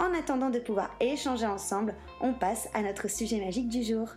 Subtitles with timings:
[0.00, 4.08] En attendant de pouvoir échanger ensemble, on passe à notre sujet magique du jour.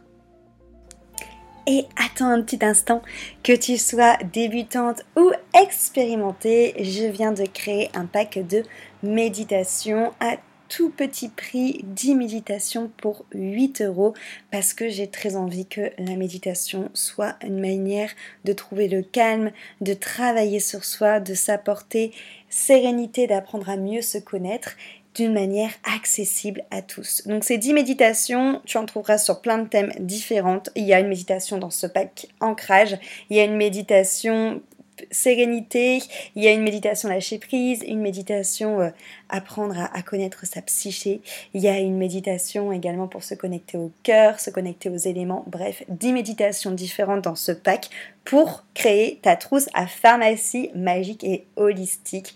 [1.68, 3.02] Et attends un petit instant,
[3.44, 8.64] que tu sois débutante ou expérimentée, je viens de créer un pack de
[9.04, 10.38] méditation à
[10.70, 14.14] tout petit prix 10 méditations pour 8 euros
[14.52, 18.12] parce que j'ai très envie que la méditation soit une manière
[18.46, 22.12] de trouver le calme, de travailler sur soi, de s'apporter
[22.50, 24.76] sérénité, d'apprendre à mieux se connaître
[25.18, 27.24] d'une manière accessible à tous.
[27.26, 30.62] Donc ces 10 méditations, tu en trouveras sur plein de thèmes différents.
[30.76, 32.98] Il y a une méditation dans ce pack ancrage,
[33.30, 34.62] il y a une méditation
[35.12, 36.02] sérénité,
[36.36, 38.90] il y a une méditation lâcher prise, une méditation euh,
[39.30, 41.22] apprendre à, connaître sa psyché,
[41.54, 45.44] il y a une méditation également pour se connecter au cœur, se connecter aux éléments,
[45.48, 47.90] bref, 10 méditations différentes dans ce pack
[48.24, 52.36] pour créer ta trousse à pharmacie magique et holistique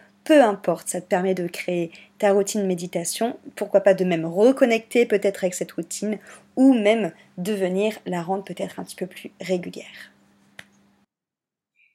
[0.23, 5.05] peu importe, ça te permet de créer ta routine méditation, pourquoi pas de même reconnecter
[5.05, 6.19] peut-être avec cette routine,
[6.55, 10.11] ou même de venir la rendre peut-être un petit peu plus régulière.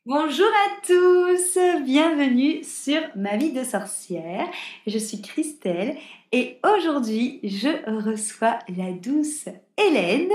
[0.08, 4.46] Bonjour à tous, bienvenue sur ma vie de sorcière.
[4.86, 5.96] Je suis Christelle
[6.30, 7.68] et aujourd'hui je
[8.08, 10.30] reçois la douce Hélène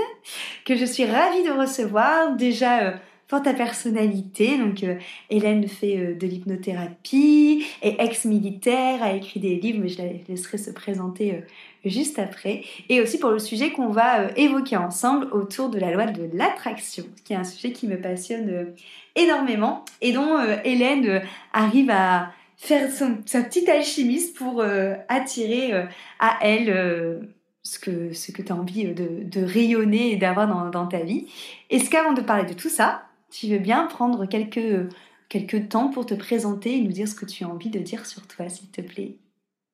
[0.66, 2.36] que je suis ravie de recevoir.
[2.36, 2.92] Déjà, euh,
[3.40, 4.58] ta personnalité.
[4.58, 4.96] Donc, euh,
[5.30, 10.58] Hélène fait euh, de l'hypnothérapie, est ex-militaire, a écrit des livres, mais je la laisserai
[10.58, 11.40] se présenter euh,
[11.84, 12.62] juste après.
[12.88, 17.04] Et aussi pour le sujet qu'on va évoquer ensemble autour de la loi de l'attraction,
[17.24, 18.72] qui est un sujet qui me passionne
[19.16, 21.22] énormément et dont Hélène
[21.52, 24.62] arrive à faire son, sa petite alchimiste pour
[25.08, 25.72] attirer
[26.20, 27.20] à elle
[27.62, 31.00] ce que, ce que tu as envie de, de rayonner et d'avoir dans, dans, ta
[31.00, 31.26] vie.
[31.70, 34.88] Est-ce qu'avant de parler de tout ça, tu veux bien prendre quelques,
[35.28, 38.06] quelques temps pour te présenter et nous dire ce que tu as envie de dire
[38.06, 39.16] sur toi, s'il te plaît?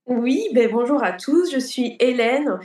[0.07, 2.59] Oui, ben bonjour à tous, je suis Hélène.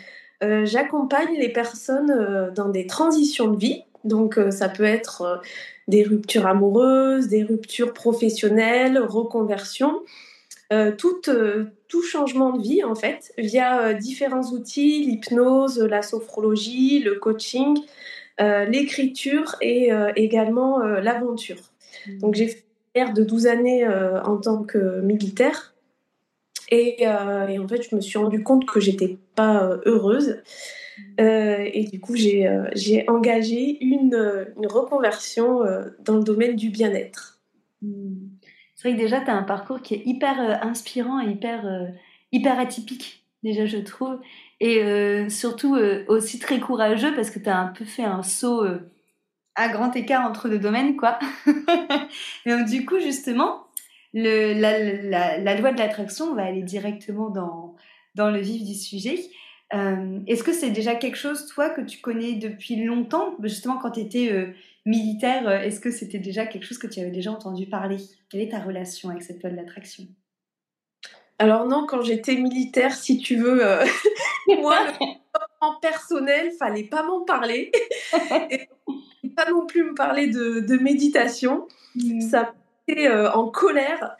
[0.43, 3.83] Euh, j'accompagne les personnes euh, dans des transitions de vie.
[4.03, 5.41] Donc euh, ça peut être
[5.87, 10.01] des ruptures amoureuses, des ruptures professionnelles, reconversion,
[10.97, 11.21] tout,
[11.87, 17.77] tout changement de vie en fait, via différents outils, l'hypnose, la sophrologie, le coaching,
[18.39, 21.71] l'écriture et euh, également euh, l'aventure.
[22.07, 22.17] Mmh.
[22.19, 22.63] Donc j'ai fait
[22.95, 25.73] une de 12 années en tant que militaire.
[26.69, 30.41] Et, en fait, je me suis rendu compte que j'étais pas heureuse.
[31.17, 31.21] Mmh.
[31.21, 35.61] et du coup, j'ai engagé une, une reconversion
[36.05, 37.39] dans le domaine du bien-être.
[37.81, 38.13] Mmh.
[38.75, 41.65] C'est vrai que déjà, tu as un parcours qui est hyper inspirant et hyper,
[42.31, 44.19] hyper atypique, déjà, je trouve
[44.63, 48.23] et euh, surtout euh, aussi très courageux parce que tu as un peu fait un
[48.23, 48.89] saut euh,
[49.55, 51.19] à grand écart entre deux domaines, quoi.
[52.45, 53.67] du coup, justement,
[54.13, 57.75] la, loi de l'attraction va aller directement dans,
[58.15, 59.19] dans le vif du sujet.
[59.71, 63.35] Est-ce que c'est déjà quelque chose, toi, que tu connais depuis longtemps?
[63.43, 64.53] Justement, quand tu étais
[64.85, 67.97] militaire, est-ce que c'était déjà quelque chose que tu avais déjà entendu parler?
[68.29, 70.05] Quelle est ta relation avec cette loi de l'attraction?
[71.43, 73.83] Alors non, quand j'étais militaire, si tu veux, euh,
[74.61, 74.77] moi,
[75.59, 77.69] en personnel, fallait pas m'en parler.
[78.49, 78.69] Et
[79.35, 81.67] pas non plus me parler de, méditation.
[81.95, 82.21] Mmh.
[82.21, 82.53] Ça
[82.87, 84.15] me euh, en colère.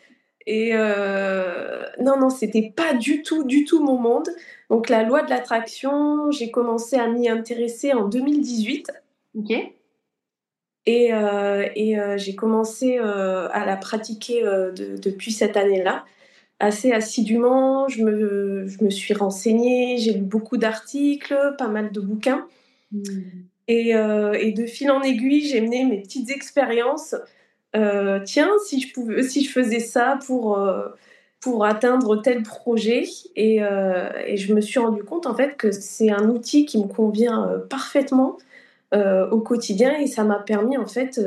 [0.45, 4.27] Et euh, non, non, c'était pas du tout, du tout mon monde.
[4.69, 8.91] Donc la loi de l'attraction, j'ai commencé à m'y intéresser en 2018.
[9.39, 9.51] Ok.
[10.85, 16.03] Et, euh, et j'ai commencé à la pratiquer depuis cette année-là
[16.63, 17.87] assez assidûment.
[17.87, 22.45] Je me, je me suis renseignée, j'ai lu beaucoup d'articles, pas mal de bouquins.
[22.91, 23.03] Mmh.
[23.67, 27.15] Et, euh, et, de fil en aiguille, j'ai mené mes petites expériences.
[27.75, 30.89] Euh, tiens, si je, pouvais, si je faisais ça pour, euh,
[31.39, 33.03] pour atteindre tel projet.
[33.35, 36.87] Et, et, je me suis rendu compte en fait que c'est un outil qui me
[36.87, 38.37] convient parfaitement
[38.93, 41.19] au quotidien et ça m'a permis en fait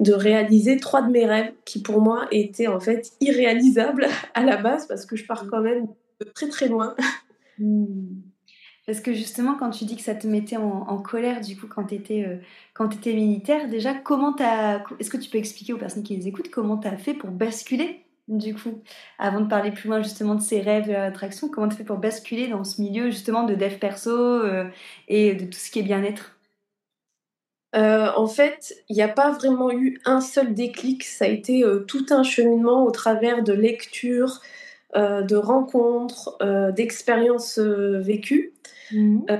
[0.00, 4.56] de réaliser trois de mes rêves qui pour moi étaient en fait irréalisables à la
[4.56, 5.86] base parce que je pars quand même
[6.20, 6.94] de très très loin.
[7.58, 7.84] Mmh.
[8.86, 11.84] Parce que justement, quand tu dis que ça te mettait en, colère, du coup, quand
[11.84, 14.34] tu étais, euh, militaire, déjà, comment.
[14.98, 17.30] Est-ce que tu peux expliquer aux personnes qui les écoutent comment tu as fait pour
[17.30, 18.82] basculer, du coup,
[19.18, 21.84] avant de parler plus loin justement de ces rêves, de l'attraction, comment tu as fait
[21.84, 24.64] pour basculer dans ce milieu justement de dev perso euh,
[25.06, 26.39] et de tout ce qui est bien-être?
[27.76, 31.04] Euh, en fait, il n'y a pas vraiment eu un seul déclic.
[31.04, 34.40] Ça a été tout un cheminement au travers de lectures,
[34.94, 36.36] de rencontres,
[36.74, 38.54] d'expériences vécues.
[38.94, 39.36] Euh,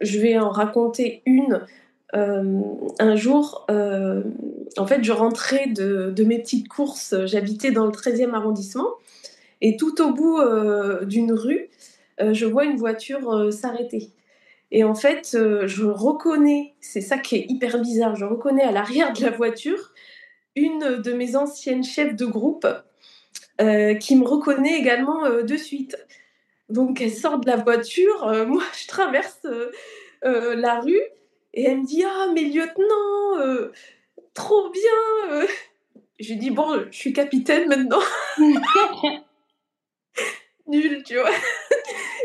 [0.00, 1.66] je vais en raconter une.
[2.14, 2.60] Euh,
[2.98, 4.22] un jour, euh,
[4.76, 7.14] en fait, je rentrais de, mes petites courses.
[7.26, 8.88] J'habitais dans le 13e arrondissement.
[9.60, 10.38] Et tout au bout
[11.04, 11.68] d'une rue,
[12.20, 14.12] je vois une voiture s'arrêter.
[14.70, 19.12] Et en fait, je reconnais, c'est ça qui est hyper bizarre, je reconnais à l'arrière
[19.12, 19.92] de la voiture
[20.56, 22.66] une de mes anciennes chefs de groupe
[23.58, 25.96] qui me reconnaît également de suite.
[26.68, 29.72] Donc elle sort de la voiture, euh, moi je traverse euh,
[30.24, 31.00] euh, la rue
[31.54, 33.70] et elle me dit Ah, mais lieutenant,
[34.34, 35.46] trop bien
[36.18, 38.02] J'ai dit Bon, je suis capitaine maintenant.
[40.66, 41.30] Nul, tu vois.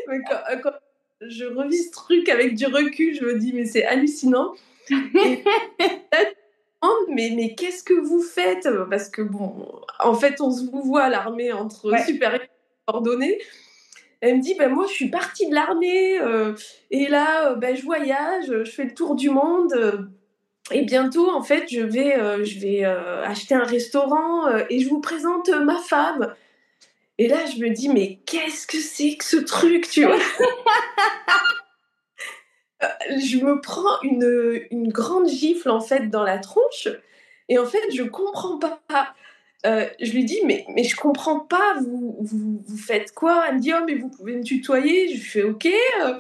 [0.08, 0.20] mais
[0.62, 0.74] quand,
[1.28, 4.54] je revis ce truc avec du recul, je me dis Mais c'est hallucinant.
[7.10, 8.68] mais, mais qu'est-ce que vous faites?
[8.90, 9.68] Parce que bon,
[10.00, 12.04] en fait, on se vous voit à l'armée entre ouais.
[12.04, 12.48] supérieurs
[12.88, 13.40] ordonnés.
[14.22, 16.54] Elle me dit, ben moi, je suis partie de l'armée euh,
[16.92, 19.74] et là, ben, je voyage, je fais le tour du monde.
[19.74, 19.98] Euh,
[20.72, 25.02] et bientôt, en fait, je vais, euh, je vais acheter un restaurant et je vous
[25.02, 26.34] présente ma femme.
[27.20, 30.18] Et là, je me dis, mais qu'est-ce que c'est que ce truc, tu vois?
[33.18, 36.90] Je me prends une, une grande gifle, en fait, dans la tronche.
[37.48, 38.82] Et en fait, je comprends pas.
[39.66, 43.46] Euh, je lui dis, mais, mais je comprends pas, vous, vous, faites quoi?
[43.48, 45.16] Elle me dit, oh, mais vous pouvez me tutoyer.
[45.16, 46.20] Je fais, ok, euh,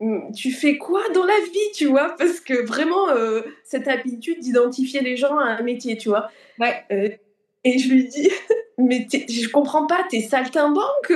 [0.00, 2.16] mm, tu fais quoi dans la vie, tu vois?
[2.18, 6.30] Parce que vraiment, euh, cette habitude d'identifier les gens à un métier, tu vois?
[6.58, 6.84] Ouais.
[7.64, 8.30] Et je lui dis,
[8.78, 11.10] mais je comprends pas, t'es saltimbanque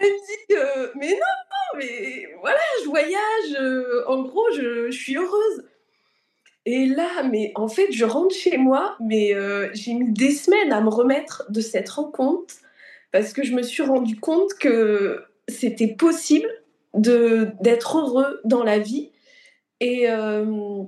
[0.00, 5.64] Elle me dit, mais non, non, mais voilà, je voyage, en gros, je, suis heureuse.
[6.66, 10.72] Et là, mais en fait, je rentre chez moi, mais euh, j'ai mis des semaines
[10.72, 12.54] à me remettre de cette rencontre
[13.12, 16.48] parce que je me suis rendu compte que c'était possible
[16.94, 19.10] d'être heureux dans la vie
[19.80, 20.84] et euh,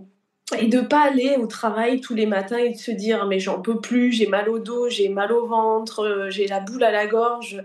[0.58, 3.60] et de pas aller au travail tous les matins et de se dire mais j'en
[3.60, 7.06] peux plus, j'ai mal au dos, j'ai mal au ventre, j'ai la boule à la
[7.06, 7.62] gorge.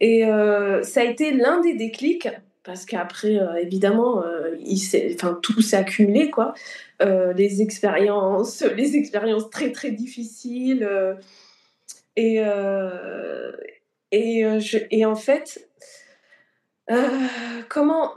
[0.00, 2.28] Et euh, ça a été l'un des déclics
[2.64, 4.22] parce qu'après, évidemment,
[4.60, 4.78] il
[5.14, 6.54] enfin, tout s'est accumulé, quoi.
[7.02, 10.84] Euh, les expériences, les expériences très très difficiles.
[10.84, 11.14] Euh,
[12.18, 13.52] euh,
[14.12, 14.44] et,
[14.90, 15.68] et en fait,
[17.68, 18.12] comment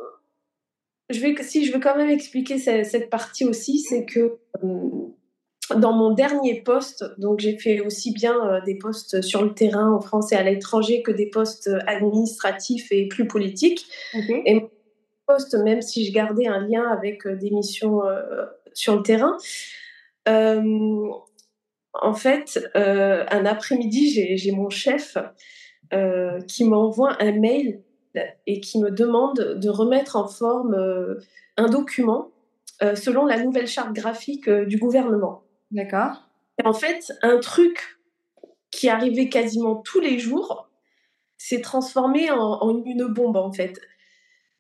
[1.10, 4.38] je vais, si je veux quand même expliquer cette, cette partie aussi, c'est que
[5.76, 10.00] dans mon dernier poste, donc j'ai fait aussi bien des postes sur le terrain en
[10.00, 13.88] France et à l'étranger que des postes administratifs et plus politiques.
[14.46, 14.70] Et mon
[15.26, 18.02] poste, même si je gardais un lien avec des missions
[18.76, 19.38] sur le terrain.
[20.28, 21.10] Euh,
[21.94, 25.18] en fait, euh, un après-midi, j'ai mon chef
[25.94, 27.82] euh, qui m'envoie un mail
[28.48, 30.76] et qui me demande de remettre en forme
[31.58, 32.32] un document
[32.96, 35.44] selon la nouvelle charte graphique du gouvernement.
[35.72, 36.24] D'accord.
[36.64, 37.98] En fait, un truc
[38.72, 40.70] qui arrivait quasiment tous les jours
[41.38, 43.80] s'est transformé en, en, une bombe, en fait.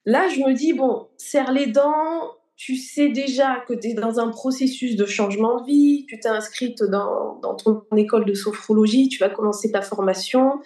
[0.06, 4.20] Là, je me dis, bon, serre les dents, tu sais déjà que tu es dans
[4.20, 9.10] un processus de changement de vie, tu t'es inscrite dans, dans, ton école de sophrologie,
[9.10, 10.60] tu vas commencer ta formation,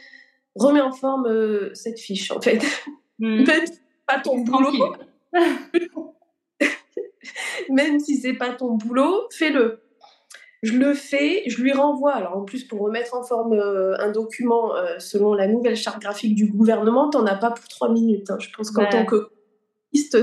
[0.56, 2.62] remets en forme euh, cette fiche en fait.
[3.20, 3.44] Hmm.
[3.44, 4.96] Même si pas ton boulot,
[7.70, 9.82] même si c'est pas ton boulot, fais-le.
[10.62, 12.14] Je le fais, je lui renvoie.
[12.14, 16.02] Alors en plus, pour remettre en forme euh, un document euh, selon la nouvelle charte
[16.02, 18.30] graphique du gouvernement, t'en as pas pour trois minutes.
[18.30, 18.38] Hein.
[18.40, 19.30] Je pense qu'en tant que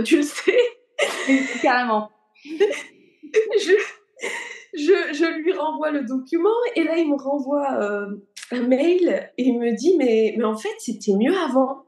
[0.04, 0.58] tu le sais.
[1.62, 2.10] Carrément.
[2.44, 3.72] je,
[4.74, 8.06] je, je, lui renvoie le document et là, il me renvoie euh,
[8.52, 11.84] un mail et il me dit mais, mais en fait, c'était mieux avant.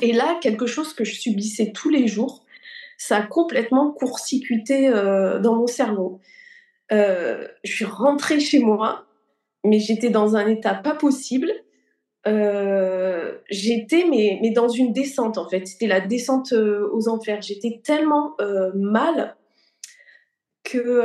[0.00, 2.44] Et là, quelque chose que je subissais tous les jours,
[2.96, 6.20] ça a complètement court-circuité euh, dans mon cerveau.
[6.92, 9.06] Euh, je suis rentrée chez moi,
[9.64, 11.50] mais j'étais dans un état pas possible.
[12.26, 15.66] Euh, j'étais mais, mais dans une descente en fait.
[15.66, 17.42] C'était la descente aux enfers.
[17.42, 18.36] J'étais tellement
[18.74, 19.36] mal
[20.62, 21.02] que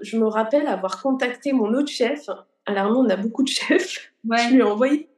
[0.00, 2.28] je me rappelle avoir contacté mon autre chef.
[2.66, 4.12] Alors on a beaucoup de chefs.
[4.30, 5.08] Je lui ai envoyé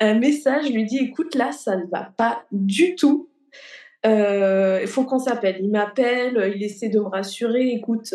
[0.00, 0.66] un message.
[0.66, 3.28] Je lui ai dit écoute là ça ne va pas du tout.
[4.04, 5.58] Il faut qu'on s'appelle.
[5.60, 7.68] Il m'appelle, il essaie de me rassurer.
[7.68, 8.14] Écoute,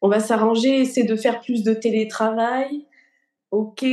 [0.00, 2.86] on va s'arranger, essaie de faire plus de télétravail.
[3.50, 3.84] Ok,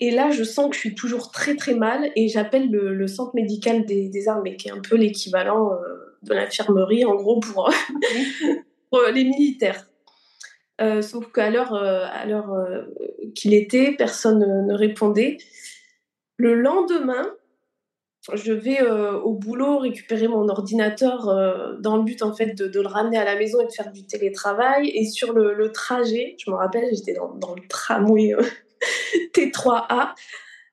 [0.00, 3.34] et là, je sens que je suis toujours très très mal et j'appelle le, centre
[3.34, 7.70] médical des, armées, qui est un peu l'équivalent euh, de l'infirmerie, en gros, pour,
[8.94, 9.85] euh, les militaires.
[10.80, 12.52] Euh, sauf qu'à l'heure, à l'heure
[13.34, 15.38] qu'il était, personne ne, répondait.
[16.36, 17.32] Le lendemain,
[18.34, 21.26] je vais au boulot récupérer mon ordinateur
[21.80, 24.04] dans le but en fait de, le ramener à la maison et de faire du
[24.06, 24.90] télétravail.
[24.90, 28.34] Et sur le, trajet, je me rappelle, j'étais dans, le tramway
[29.34, 30.14] T3A.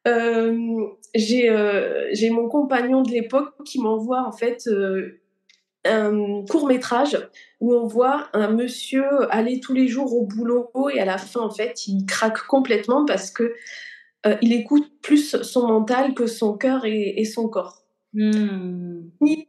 [0.07, 5.21] Euh, euh, j'ai mon compagnon de l'époque qui m'envoie en fait euh,
[5.85, 7.17] un court métrage
[7.59, 11.41] où on voit un monsieur aller tous les jours au boulot et à la fin
[11.41, 13.53] en fait il craque complètement parce que
[14.41, 17.83] il écoute plus son mental que son cœur et, son corps.
[18.13, 19.01] Hmm.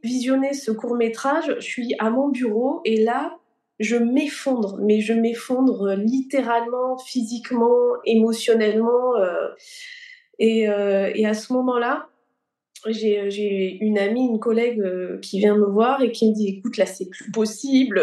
[0.03, 3.39] Visionner ce court métrage, je suis à mon bureau et là
[3.81, 9.17] je m'effondre, mais je m'effondre littéralement, physiquement, émotionnellement.
[9.17, 9.49] Euh,
[10.39, 12.09] et, euh, et, à ce moment-là,
[12.93, 16.77] j'ai une amie, une collègue euh, qui vient me voir et qui me dit écoute,
[16.77, 18.03] là, c'est plus possible.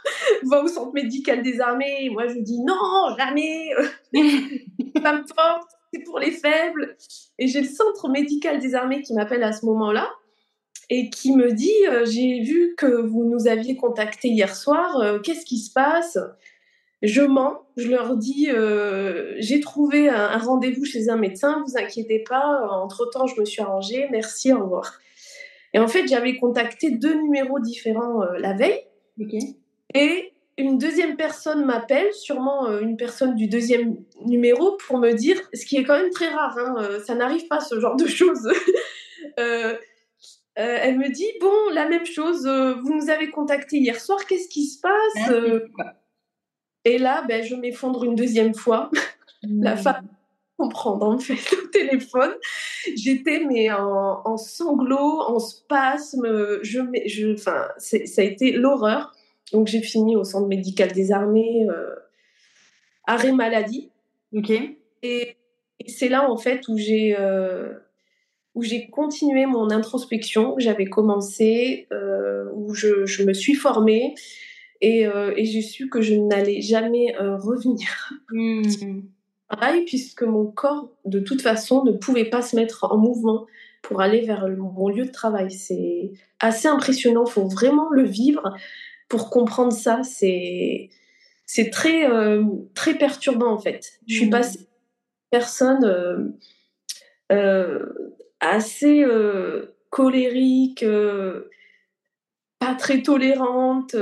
[0.44, 2.08] Va au centre médical des armées.
[2.10, 3.70] moi, je dis non, jamais.
[5.02, 6.96] Pas me porte, c'est pour les faibles.
[7.38, 10.10] Et j'ai le centre médical des armées qui m'appelle à ce moment-là
[10.90, 15.18] et qui me dit euh, J'ai vu que vous nous aviez contacté hier soir, euh,
[15.20, 16.18] qu'est-ce qui se passe?
[17.02, 22.24] Je mens, je leur dis euh, J'ai trouvé un, rendez-vous chez un médecin, vous inquiétez
[22.28, 24.98] pas, entre-temps je me suis arrangée, merci, au revoir.
[25.72, 28.80] Et en fait, j'avais contacté deux numéros différents la veille.
[29.94, 35.64] Et une deuxième personne m'appelle, sûrement une personne du deuxième numéro, pour me dire, ce
[35.64, 38.48] qui est quand même très rare, hein, ça n'arrive pas ce genre de choses.
[40.58, 42.46] Euh, elle me dit bon, la même chose.
[42.46, 44.26] Euh, vous nous avez contacté hier soir.
[44.26, 45.60] Qu'est-ce qui se passe euh
[46.84, 48.90] Et là, ben, je m'effondre une deuxième fois.
[49.42, 49.78] la hmm.
[49.78, 50.08] femme
[50.56, 52.32] comprendre en fait au téléphone.
[52.94, 56.60] J'étais mais en, sanglots, en spasmes.
[56.62, 59.12] Je, je, enfin, ça a été l'horreur.
[59.52, 61.66] Donc j'ai fini au centre médical des armées,
[63.06, 63.90] arrêt maladie.
[64.34, 64.52] Ok.
[65.02, 65.36] Et,
[65.86, 67.16] c'est là en fait où j'ai
[68.54, 74.14] où j'ai continué mon introspection que j'avais commencé, euh, où je, je, me suis formée
[74.80, 78.12] et, euh, et j'ai su que je n'allais jamais euh, revenir.
[78.30, 79.00] Mmh.
[79.48, 83.46] Pareil, puisque mon corps, de toute façon, ne pouvait pas se mettre en mouvement
[83.82, 85.50] pour aller vers mon lieu de travail.
[85.50, 88.54] C'est assez impressionnant, il faut vraiment le vivre
[89.08, 90.02] pour comprendre ça.
[90.02, 90.90] C'est
[91.46, 92.44] c'est très, euh,
[92.74, 93.98] très perturbant en fait.
[94.06, 94.30] Je suis mmh.
[94.30, 94.68] passée
[95.30, 96.34] personne
[98.40, 99.04] assez
[99.90, 100.84] colérique,
[102.58, 103.96] pas très tolérante,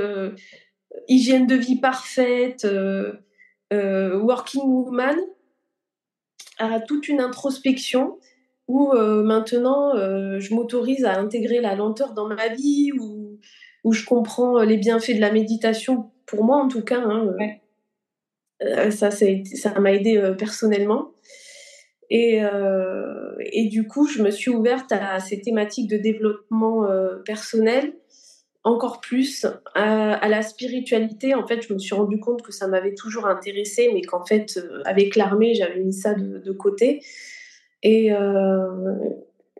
[1.06, 2.66] hygiène de vie parfaite,
[3.70, 5.16] working woman,
[6.58, 8.18] à toute une introspection
[8.66, 13.38] où maintenant je m'autorise à intégrer la lenteur dans ma vie, où,
[13.84, 17.00] où, je comprends les bienfaits de la méditation, pour moi en tout cas.
[17.00, 17.34] Hein,
[18.90, 21.12] ça, ça m'a aidé personnellement.
[22.10, 27.16] Et, euh, et, du coup, je me suis ouverte à ces thématiques de développement euh,
[27.24, 27.92] personnel,
[28.64, 31.34] encore plus à, la spiritualité.
[31.34, 34.56] En fait, je me suis rendu compte que ça m'avait toujours intéressée, mais qu'en fait,
[34.58, 37.00] euh, avec l'armée, j'avais mis ça de, côté.
[37.82, 38.96] Et, euh,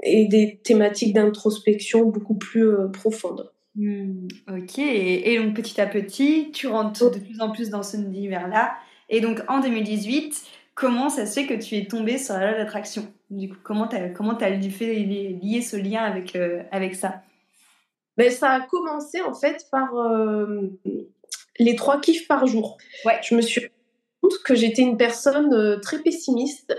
[0.03, 3.51] et, des thématiques d'introspection beaucoup plus euh, profondes.
[3.77, 8.01] Hmm, ok, et, donc petit à petit, tu rentres de plus en plus dans cet
[8.01, 8.75] univers-là.
[9.09, 10.43] Et donc en 2018,
[10.75, 13.07] comment ça se fait que tu es tombé sur la loi d'attraction?
[13.31, 15.07] Du coup, comment tu as, comment as fait
[15.63, 17.23] ce lien avec, euh, avec ça?
[18.19, 20.69] Ben, Ça a commencé en fait par euh,
[21.59, 22.77] les trois kiffs par jour.
[23.07, 23.19] Ouais.
[23.23, 23.73] Je me suis rendu
[24.21, 26.77] compte que j'étais une personne euh, très pessimiste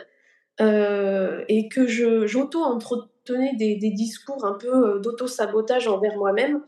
[0.61, 1.87] et que
[2.27, 6.61] j'auto-entretenais des, des, discours un peu d'auto-sabotage envers moi-même.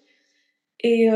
[0.79, 1.09] Et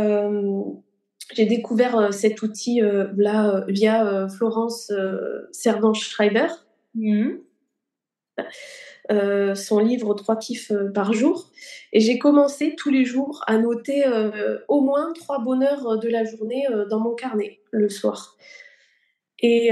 [1.33, 4.91] j'ai découvert euh, cet outil euh, là euh, via Florence
[5.51, 6.47] Servan-Schreiber.
[9.09, 9.55] Mhm.
[9.55, 11.51] son livre Trois kiffs par jour.
[11.93, 14.03] Et j'ai commencé tous les jours à noter
[14.67, 18.35] au moins trois bonheurs de la journée dans mon carnet le soir.
[19.39, 19.69] Et,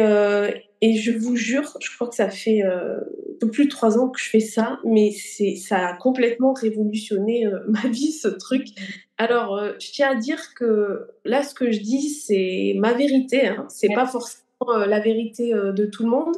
[0.81, 2.99] et, je vous jure, je crois que ça fait un
[3.39, 7.87] peu plus de trois ans que je fais ça, mais ça a complètement révolutionné ma
[7.89, 8.67] vie, ce truc.
[9.17, 13.47] Alors, euh, je tiens à dire que là, ce que je dis, c'est ma vérité.
[13.47, 13.65] Hein.
[13.69, 16.35] C'est pas forcément euh, la vérité euh, de tout le monde.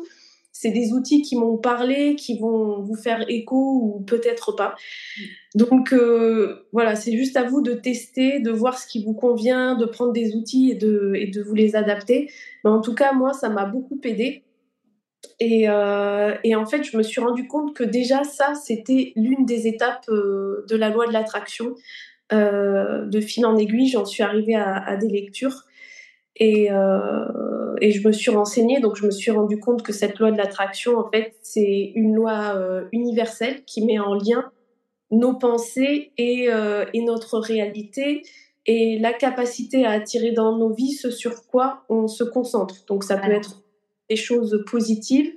[0.57, 4.75] C'est des outils qui m'ont parlé, qui vont vous faire écho ou peut-être pas.
[5.53, 5.93] Donc
[6.71, 10.13] voilà, c'est juste à vous de tester, de voir ce qui vous convient, de prendre
[10.13, 12.31] des outils et de, vous les adapter.
[12.63, 14.43] Mais en tout cas, moi, ça m'a beaucoup aidé.
[15.41, 19.67] Et, et, en fait, je me suis rendu compte que déjà, ça, c'était l'une des
[19.67, 21.75] étapes de la loi de l'attraction.
[22.33, 25.63] Euh, de fil en aiguille, j'en suis arrivée à, des lectures
[26.38, 28.80] et, euh, et, je me suis renseignée.
[28.80, 32.13] Donc, je me suis rendu compte que cette loi de l'attraction, en fait, c'est une
[32.13, 34.51] loi euh, universelle qui met en lien
[35.12, 36.50] nos pensées et,
[36.94, 38.24] et, notre réalité
[38.65, 42.86] et la capacité à attirer dans nos vies ce sur quoi on se concentre.
[42.88, 43.63] Donc, ça peut être
[44.10, 45.32] des choses positives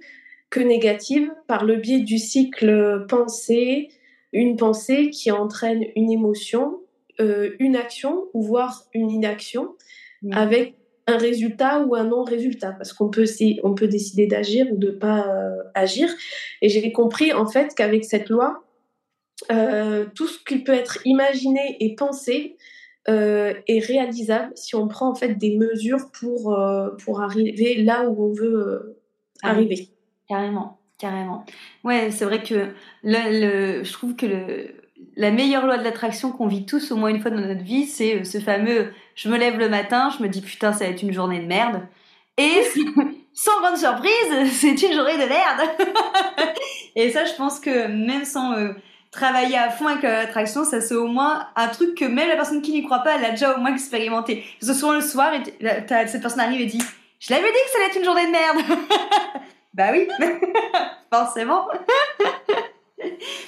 [0.50, 3.90] que négatives par le biais du cycle pensée,
[4.32, 6.80] une pensée qui entraîne une émotion,
[7.20, 9.74] euh, une action ou voire une inaction
[10.32, 10.74] avec
[11.08, 13.24] un résultat ou un non-résultat parce qu'on peut,
[13.64, 16.08] on peut décider d'agir ou de pas euh, agir.
[16.62, 18.62] Et j'ai compris en fait qu'avec cette loi,
[19.50, 22.56] euh, tout ce qui peut être imaginé et pensé
[23.06, 26.54] est réalisable si on prend en fait des mesures pour,
[27.02, 28.98] pour arriver là où on veut
[29.42, 29.88] arriver.
[30.28, 30.78] Carrément.
[30.98, 31.46] Carrément.
[31.84, 32.72] Ouais, c'est vrai que
[33.04, 34.74] le, je trouve que le,
[35.16, 37.86] la meilleure loi de l'attraction qu'on vit tous au moins une fois dans notre vie,
[37.86, 40.90] c'est euh, ce fameux je me lève le matin, je me dis putain, ça va
[40.92, 41.82] être une journée de merde.
[42.36, 42.62] Et
[43.34, 44.12] sans grande surprise,
[44.52, 45.60] c'est une journée de merde.
[46.94, 48.74] et ça, je pense que même sans euh,
[49.10, 52.62] travailler à fond avec l'attraction, ça c'est au moins un truc que même la personne
[52.62, 54.44] qui n'y croit pas, elle a déjà au moins expérimenté.
[54.62, 56.82] Ce soir le soir, cette personne arrive et dit
[57.18, 58.58] Je l'avais dit que ça allait être une journée de merde.
[59.74, 60.08] Bah oui,
[61.12, 61.68] forcément.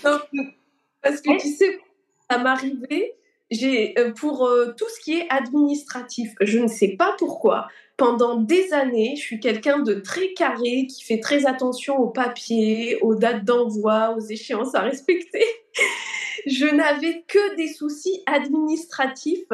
[0.02, 1.80] parce que tu sais,
[2.28, 3.14] ça m'arrivait,
[3.50, 8.36] j'ai euh, pour euh, tout ce qui est administratif, je ne sais pas pourquoi, pendant
[8.36, 13.14] des années, je suis quelqu'un de très carré, qui fait très attention aux papiers, aux
[13.14, 15.44] dates d'envoi, aux échéances à respecter.
[16.46, 19.48] je n'avais que des soucis administratifs,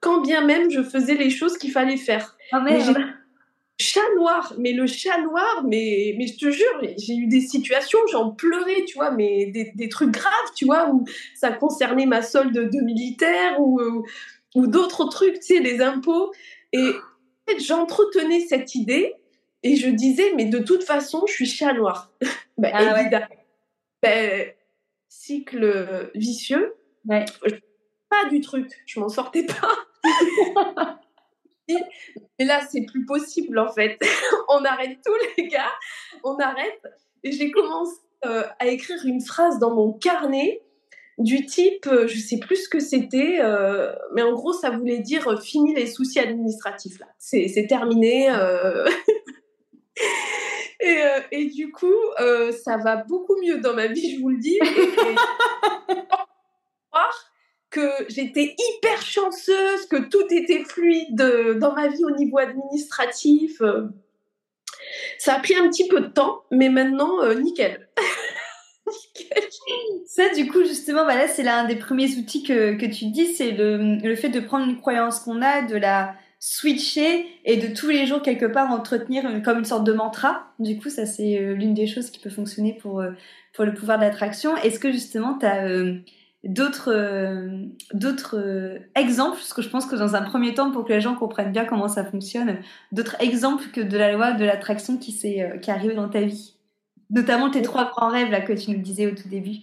[0.00, 2.36] quand bien même je faisais les choses qu'il fallait faire.
[2.52, 2.96] Oh merde
[3.78, 7.98] chat noir, mais le chat noir, mais, mais je te jure, j'ai eu des situations,
[8.10, 11.04] j'en pleurais, tu vois, mais des, trucs graves, tu vois, où
[11.34, 13.80] ça concernait ma solde de militaire ou,
[14.54, 16.32] ou, d'autres trucs, tu sais, les impôts.
[16.72, 19.14] Et en fait, j'entretenais cette idée
[19.62, 22.12] et je disais, mais de toute façon, je suis chat noir.
[22.58, 23.26] ben, ah évidemment.
[24.02, 24.52] Ben,
[25.08, 26.74] cycle vicieux.
[27.06, 27.24] Ouais.
[28.08, 30.98] Pas du truc, je m'en sortais pas.
[31.68, 33.98] Et là, c'est plus possible en fait.
[34.48, 35.72] on arrête tout, les gars.
[36.24, 36.82] On arrête.
[37.24, 40.62] Et j'ai commencé euh, à écrire une phrase dans mon carnet
[41.18, 45.00] du type, euh, je sais plus ce que c'était, euh, mais en gros, ça voulait
[45.00, 47.06] dire fini les soucis administratifs là.
[47.18, 48.28] C'est terminé.
[50.80, 51.94] et, et, du coup,
[52.64, 54.56] ça va beaucoup mieux dans ma vie, je vous le dis.
[54.56, 55.94] Et,
[57.72, 61.16] que j'étais hyper chanceuse, que tout était fluide
[61.58, 63.60] dans ma vie au niveau administratif.
[65.18, 67.88] Ça a pris un petit peu de temps, mais maintenant, euh, nickel.
[70.06, 74.14] Ça, du coup, justement, bah c'est l'un des premiers outils que, tu dis, c'est le,
[74.16, 78.20] fait de prendre une croyance qu'on a, de la switcher et de tous les jours,
[78.20, 80.52] quelque part, entretenir comme une sorte de mantra.
[80.58, 83.12] Du coup, ça, c'est euh, l'une des choses qui peut fonctionner pour, euh,
[83.54, 84.56] pour le pouvoir de l'attraction.
[84.56, 85.68] Est-ce que, justement, tu as
[86.44, 90.84] d'autres euh, d'autres euh, exemples parce que je pense que dans un premier temps pour
[90.84, 92.58] que les gens comprennent bien comment ça fonctionne
[92.90, 96.08] d'autres exemples que de la loi de l'attraction qui s'est euh, qui est arrivé dans
[96.08, 96.56] ta vie
[97.10, 99.58] notamment tes trois grands rêves là que tu nous disais au tout début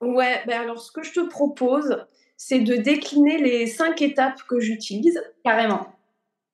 [0.00, 1.96] ouais ben alors ce que je te propose
[2.36, 5.22] c'est de décliner les cinq étapes que j'utilise.
[5.44, 5.86] Carrément.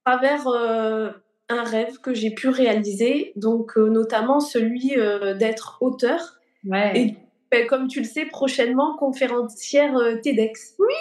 [0.04, 4.94] À travers un rêve que j'ai pu réaliser, donc notamment celui
[5.38, 6.38] d'être auteur.
[6.64, 6.92] Ouais.
[6.94, 7.16] Et
[7.50, 10.74] ben, comme tu le sais, prochainement conférencière TEDx.
[10.78, 10.94] Oui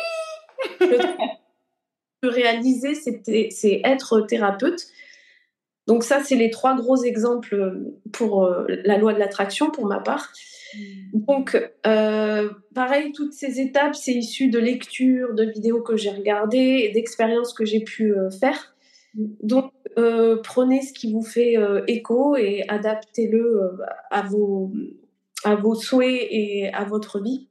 [2.23, 4.87] réaliser, c'est être thérapeute.
[5.87, 7.81] Donc ça, c'est les trois gros exemples
[8.11, 10.31] pour euh, la loi de l'attraction, pour ma part.
[10.75, 10.79] Mmh.
[11.13, 16.83] Donc, euh, pareil, toutes ces étapes, c'est issu de lectures, de vidéos que j'ai regardées
[16.83, 18.75] et d'expériences que j'ai pu euh, faire.
[19.15, 19.25] Mmh.
[19.41, 19.71] Donc,
[20.43, 21.55] prenez ce qui vous fait
[21.87, 23.71] écho et adaptez-le
[24.11, 24.71] à, vos,
[25.43, 27.47] à vos souhaits et à votre vie.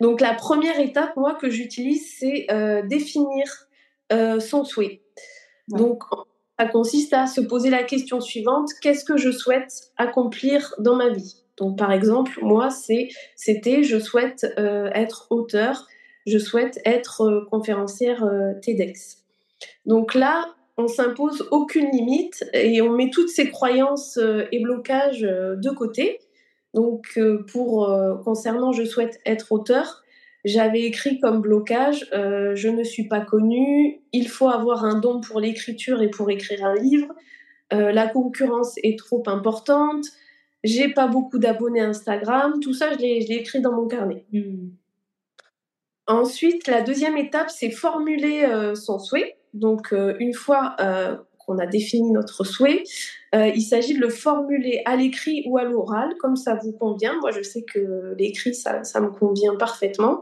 [0.00, 3.44] Donc la première étape, moi, que j'utilise, c'est euh, définir
[4.12, 5.02] euh, son souhait.
[5.68, 6.02] Donc
[6.58, 11.08] ça consiste à se poser la question suivante qu'est-ce que je souhaite accomplir dans ma
[11.08, 11.42] vie?
[11.56, 15.86] Donc par exemple, moi, c'était je souhaite euh, être auteur,
[16.26, 18.24] je souhaite être conférencière
[18.62, 19.24] TEDx.
[19.86, 24.18] Donc là, on s'impose aucune limite et on met toutes ces croyances
[24.52, 26.20] et blocages de côté
[26.74, 30.02] donc, euh, pour euh, concernant je souhaite être auteur,
[30.44, 35.20] j'avais écrit comme blocage euh, je ne suis pas connue, il faut avoir un don
[35.20, 37.08] pour l'écriture et pour écrire un livre,
[37.72, 40.04] la concurrence est trop importante,
[40.62, 44.24] j'ai pas beaucoup d'abonnés Instagram, tout ça je l'ai écrit dans mon carnet.
[44.32, 44.68] Hmm.
[46.06, 49.36] Ensuite, la deuxième étape, c'est formuler son souhait.
[49.52, 50.76] Donc, une fois
[51.46, 52.82] qu'on a défini notre souhait,
[53.34, 57.14] euh, il s'agit de le formuler à l'écrit ou à l'oral, comme ça vous convient.
[57.20, 60.20] Moi, je sais que l'écrit, ça, me convient parfaitement,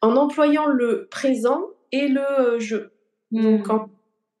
[0.00, 2.76] en employant le présent et le euh, je.
[3.30, 3.86] Donc, hmm.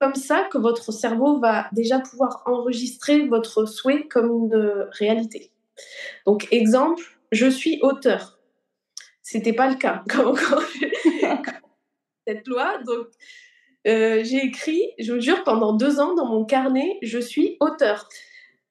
[0.00, 5.50] comme ça que votre cerveau va déjà pouvoir enregistrer votre souhait comme une réalité.
[6.26, 8.38] Donc, exemple, je suis auteur.
[9.22, 10.34] C'était pas le cas quand,
[12.26, 12.78] cette loi.
[12.86, 13.06] Donc,
[13.86, 18.08] euh, j'ai écrit, je vous jure, pendant deux ans dans mon carnet, je suis auteur.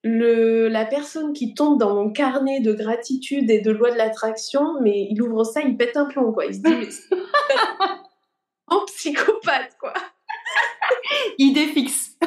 [0.03, 4.81] Le, la personne qui tombe dans mon carnet de gratitude et de loi de l'attraction,
[4.81, 6.45] mais il ouvre ça, il pète un plomb, quoi.
[6.45, 6.87] Il se dit, mais
[8.67, 9.93] en psychopathe, quoi.
[11.37, 12.17] Idée fixe.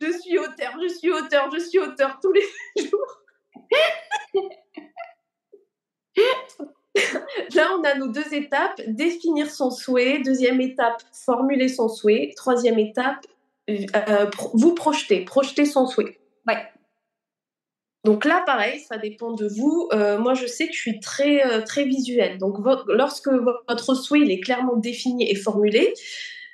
[0.00, 2.46] je suis auteur, je suis auteur, je suis auteur tous les
[2.82, 3.22] jours.
[7.54, 8.80] Là, on a nos deux étapes.
[8.86, 10.20] Définir son souhait.
[10.24, 12.32] Deuxième étape, formuler son souhait.
[12.36, 13.26] Troisième étape,
[13.68, 15.24] euh, vous projeter.
[15.24, 16.18] Projeter son souhait.
[16.46, 16.58] Ouais.
[18.04, 19.88] Donc là, pareil, ça dépend de vous.
[19.92, 22.38] Euh, moi, je sais que je suis très, euh, très visuelle.
[22.38, 22.56] Donc,
[22.86, 25.92] lorsque votre souhait il est clairement défini et formulé,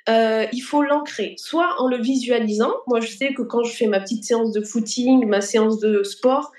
[0.07, 2.73] il faut l'ancrer, soit en le visualisant.
[2.87, 6.01] Moi, je sais que quand je fais ma petite séance de footing, ma séance de
[6.03, 6.51] sport,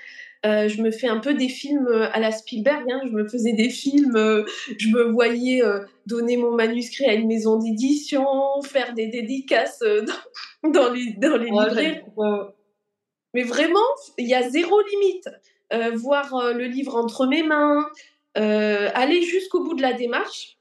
[0.45, 2.85] euh, je me fais un peu des films euh, à la Spielberg.
[2.89, 3.01] Hein.
[3.05, 4.45] Je me faisais des films, euh,
[4.77, 5.63] je me voyais
[6.05, 8.25] donner mon manuscrit à une maison d'édition,
[8.63, 9.83] faire des dédicaces
[10.63, 12.01] dans, les, dans les librairies.
[13.33, 13.79] Mais vraiment,
[14.17, 15.29] il y a zéro limite.
[15.95, 17.89] voir le livre entre mes mains,
[18.35, 20.57] aller jusqu'au bout de la démarche.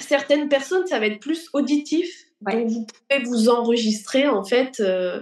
[0.00, 5.20] Certaines personnes, ça va être plus auditif donc vous pouvez vous enregistrer en fait euh,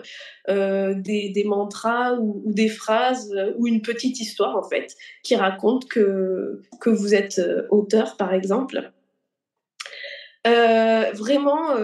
[0.48, 5.36] euh, des, des, mantras ou, des phrases euh, ou une petite histoire en fait qui
[5.36, 8.92] raconte que, que vous êtes auteur par exemple.
[10.44, 11.74] vraiment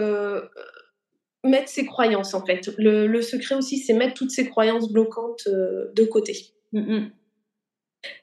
[1.43, 2.69] mettre ses croyances en fait.
[2.77, 6.53] Le, le secret aussi c'est mettre toutes ces croyances bloquantes de côté.
[6.73, 7.07] Mmh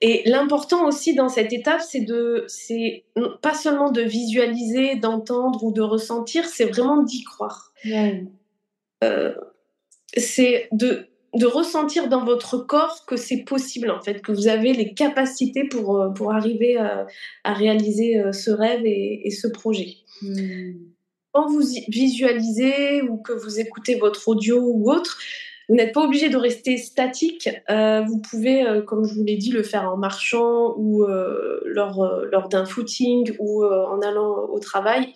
[0.00, 3.04] et l'important aussi dans cette étape, c'est de, c'est
[3.42, 7.72] pas seulement de visualiser, d'entendre ou de ressentir, c'est vraiment d'y croire.
[9.02, 9.34] Euh,
[10.16, 14.72] c'est de, de ressentir dans votre corps que c'est possible en fait, que vous avez
[14.72, 17.06] les capacités pour, euh, pour arriver à,
[17.44, 19.96] réaliser euh, ce rêve et, ce projet.
[20.22, 20.72] Hmm.
[21.32, 25.18] Quand vous visualisez ou que vous écoutez votre audio ou autre,
[25.68, 27.48] vous n'êtes pas obligé de rester statique.
[27.70, 31.60] Euh, vous pouvez, euh, comme je vous l'ai dit, le faire en marchant ou euh,
[31.64, 35.14] lors, lors d'un footing ou en allant au travail.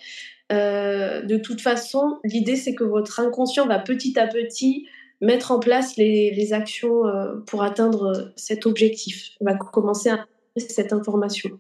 [0.51, 4.87] de toute façon, l'idée, c'est que votre inconscient va petit à petit
[5.21, 7.03] mettre en place les, les actions
[7.47, 9.31] pour atteindre cet objectif.
[9.41, 11.51] On va commencer à cette information.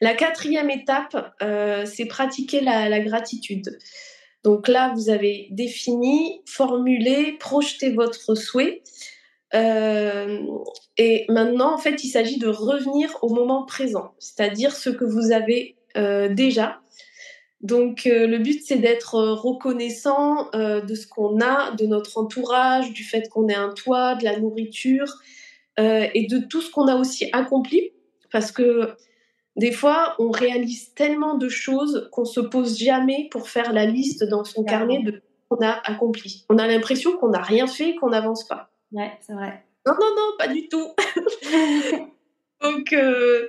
[0.00, 1.34] La quatrième étape,
[1.84, 3.78] c'est pratiquer la, la gratitude.
[4.44, 8.82] Donc là, vous avez défini, formulé, projeté votre souhait.
[9.54, 10.40] Euh,
[10.98, 15.32] et maintenant, en fait, il s'agit de revenir au moment présent, c'est-à-dire ce que vous
[15.32, 16.80] avez euh, déjà.
[17.60, 23.04] Donc euh, le but, c'est d'être reconnaissant de ce qu'on a, de notre entourage, du
[23.04, 25.18] fait qu'on ait un toit, de la nourriture
[25.78, 27.92] et de tout ce qu'on a aussi accompli.
[28.30, 28.94] Parce que
[29.56, 34.24] des fois, on réalise tellement de choses qu'on se pose jamais pour faire la liste
[34.24, 36.46] dans son carnet de ce qu'on a accompli.
[36.48, 38.70] On a l'impression qu'on n'a rien fait, qu'on n'avance pas.
[38.92, 39.64] Ouais, c'est vrai.
[39.86, 40.94] Non, non, non, pas du tout.
[42.62, 43.46] Donc, euh,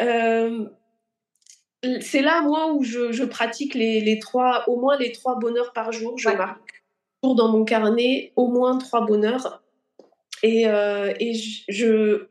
[0.00, 0.66] euh,
[2.00, 6.18] c'est là, moi, où je, pratique les, trois, au moins les trois bonheurs par jour.
[6.18, 6.84] Je marque
[7.22, 9.62] dans mon carnet au moins trois bonheurs.
[10.42, 11.34] Et, euh, et
[11.68, 12.28] je,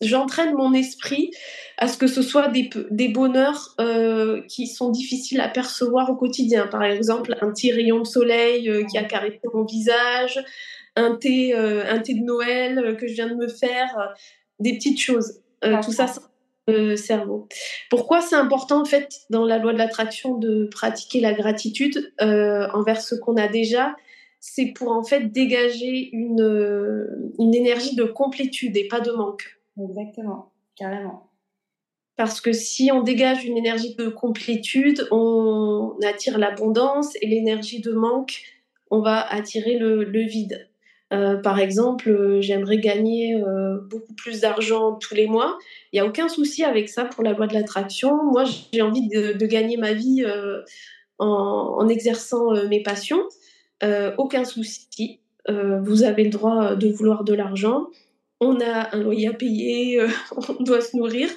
[0.00, 1.30] j'entraîne mon esprit
[1.78, 6.16] à ce que ce soit des, des bonheurs euh, qui sont difficiles à percevoir au
[6.16, 6.66] quotidien.
[6.66, 10.42] Par exemple, un petit rayon de soleil euh, qui a caressé mon visage,
[10.96, 14.14] un thé, euh, un thé de Noël que je viens de me faire,
[14.58, 15.40] des petites choses.
[15.62, 16.20] tout ça, c'est
[16.68, 17.48] le cerveau.
[17.88, 23.00] Pourquoi c'est important, en fait, dans la loi de l'attraction, de pratiquer la gratitude envers
[23.00, 23.96] ce qu'on a déjà?
[24.42, 27.06] C'est pour en fait dégager une,
[27.38, 29.59] une énergie de complétude et pas de manque.
[29.88, 31.30] Exactement, carrément.
[32.16, 37.92] Parce que si on dégage une énergie de complétude, on attire l'abondance et l'énergie de
[37.92, 38.42] manque,
[38.90, 40.68] on va attirer le, vide.
[41.12, 45.58] Euh, par exemple, euh, j'aimerais gagner euh, beaucoup plus d'argent tous les mois.
[45.92, 48.22] Il n'y a aucun souci avec ça pour la loi de l'attraction.
[48.24, 50.24] Moi, j'ai envie de, gagner ma vie
[51.18, 51.26] en,
[51.78, 53.22] en, exerçant mes passions.
[54.18, 55.20] aucun souci.
[55.48, 57.86] vous avez le droit de vouloir de l'argent
[58.40, 60.08] on a un loyer à payer, euh,
[60.58, 61.28] on doit se nourrir.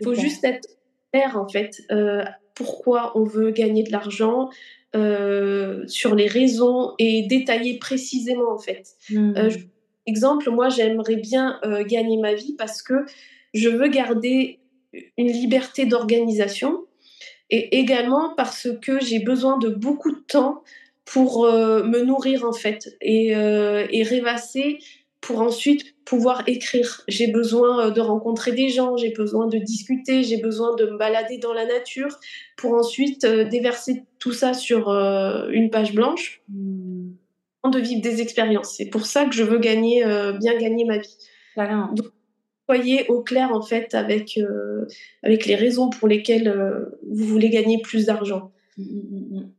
[0.00, 0.68] Il faut juste être
[1.12, 4.48] clair, en fait, euh, pourquoi on veut gagner de l'argent,
[4.94, 8.88] euh, sur les raisons et détailler précisément, en fait.
[9.10, 9.34] Mmh.
[10.06, 13.04] exemple, moi, j'aimerais bien gagner ma vie parce que
[13.52, 14.60] je veux garder
[15.18, 16.86] une liberté d'organisation
[17.50, 20.62] et également parce que j'ai besoin de beaucoup de temps
[21.04, 24.78] pour me nourrir en fait et, et rêvasser
[25.20, 27.02] pour ensuite pouvoir écrire.
[27.08, 30.96] J'ai besoin euh, de rencontrer des gens, j'ai besoin de discuter, j'ai besoin de me
[30.96, 32.18] balader dans la nature
[32.56, 37.10] pour ensuite euh, déverser tout ça sur euh, une page blanche, hmm.
[37.70, 38.76] de vivre des expériences.
[38.76, 40.04] C'est pour ça que je veux gagner,
[40.38, 41.16] bien gagner ma vie.
[41.56, 42.12] Donc,
[42.66, 44.38] soyez au clair en fait avec,
[45.24, 46.48] avec les raisons pour lesquelles
[47.02, 48.52] vous voulez gagner plus d'argent.
[48.76, 49.50] Hmm, hmm,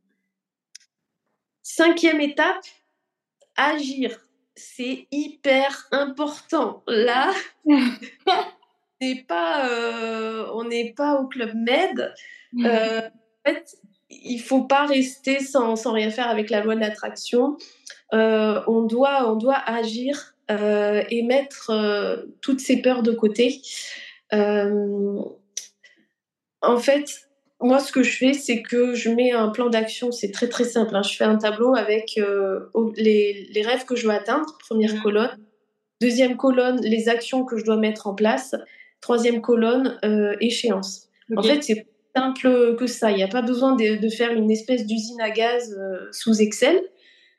[1.63, 2.63] Cinquième étape,
[3.57, 4.26] agir
[4.57, 6.83] c'est hyper important.
[6.87, 7.31] Là,
[9.27, 12.13] pas, euh, on n'est pas au club Med.
[12.65, 13.77] Euh, en fait,
[14.09, 17.57] il faut pas rester sans, rien faire avec la loi de l'attraction.
[18.13, 23.61] Euh, on, doit, on doit agir et mettre toutes ces peurs de côté.
[24.31, 25.35] en
[26.79, 27.26] fait,
[27.59, 30.11] moi, ce que je fais, c'est que je mets un plan d'action.
[30.11, 30.95] C'est très très simple.
[30.95, 31.01] Hein.
[31.01, 35.01] Je fais un tableau avec euh, les, rêves que je veux atteindre, première mmh.
[35.01, 35.37] colonne.
[35.99, 38.55] Deuxième colonne, les actions que je dois mettre en place.
[39.01, 41.09] Troisième colonne, euh, échéance.
[41.35, 43.09] En fait, c'est simple que ça.
[43.11, 46.79] Il n'y a pas besoin de, faire une espèce d'usine à gaz euh, sous Excel.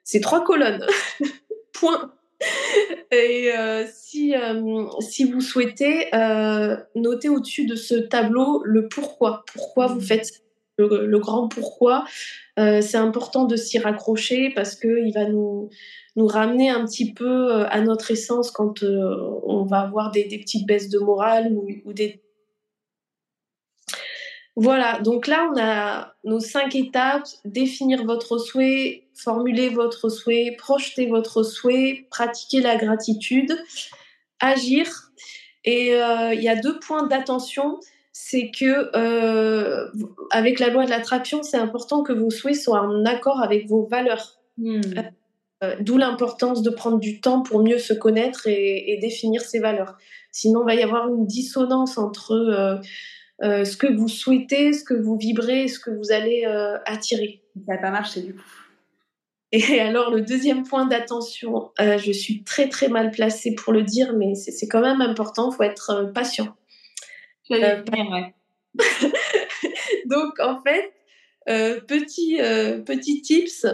[0.03, 0.85] C'est trois colonnes.
[1.73, 2.13] Point.
[3.11, 9.45] Et euh, si, euh, si vous souhaitez, euh, noter au-dessus de ce tableau le pourquoi.
[9.53, 10.03] Pourquoi vous mmh.
[10.03, 10.31] faites
[10.79, 12.05] le, grand pourquoi.
[12.57, 15.71] c'est important de s'y raccrocher parce qu'il va nous,
[16.15, 20.69] nous ramener un petit peu à notre essence quand on va avoir des, des, petites
[20.69, 22.23] baisses de morale ou, ou des
[24.61, 31.07] voilà, donc là, on a nos cinq étapes, définir votre souhait, formuler votre souhait, projeter
[31.07, 33.57] votre souhait, pratiquer la gratitude,
[34.41, 35.13] agir.
[35.65, 37.79] Et euh, il y a deux points d'attention.
[38.13, 39.93] C'est que euh,
[40.33, 43.87] avec la loi de l'attraction, c'est important que vos souhaits soient en accord avec vos
[43.87, 44.41] valeurs.
[44.57, 44.81] Hmm.
[45.63, 49.61] Euh, d'où l'importance de prendre du temps pour mieux se connaître et, et, définir ses
[49.61, 49.97] valeurs.
[50.33, 52.81] Sinon, il va y avoir une dissonance entre
[53.43, 57.43] euh, ce que vous souhaitez, ce que vous vibrez, ce que vous allez euh, attirer.
[57.67, 58.43] Ça n'a pas marché du coup.
[59.53, 63.83] Et alors le deuxième point d'attention, euh, je suis très très mal placée pour le
[63.83, 66.57] dire, mais c'est quand même important, il faut être patient.
[67.51, 67.83] Euh,
[70.07, 70.93] Donc en fait,
[71.87, 72.39] petit,
[72.85, 73.67] petit tips,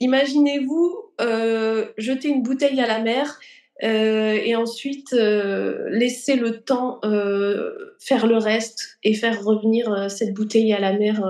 [0.00, 1.12] imaginez-vous
[1.96, 8.26] jeter une bouteille à la mer euh, et ensuite euh, laisser le temps euh, faire
[8.26, 11.22] le reste et faire revenir cette bouteille à la mer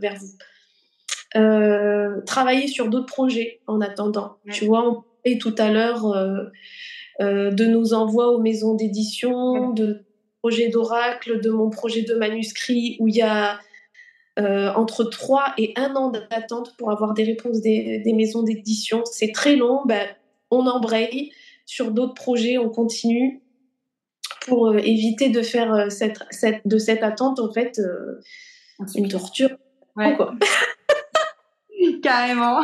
[0.00, 0.36] vers vous.
[2.24, 4.36] travailler sur d'autres projets en attendant.
[4.50, 6.40] Tu vois, on parlait tout à l'heure
[7.20, 10.04] de nos envois aux maisons d'édition, de
[10.40, 13.58] projets d'oracle, de mon projet de manuscrit où il y a
[14.36, 19.02] entre 3 et 1 an d'attente pour avoir des réponses des, maisons d'édition.
[19.04, 20.06] C'est très long, ben,
[20.50, 21.30] on embraye
[21.70, 23.42] sur d'autres projets, on continue.
[24.46, 27.80] pour éviter de faire cette, cette, de cette attente, en fait,
[28.94, 29.50] une torture.
[29.96, 30.16] Ouais.
[30.16, 30.34] Quoi.
[32.02, 32.60] Carrément,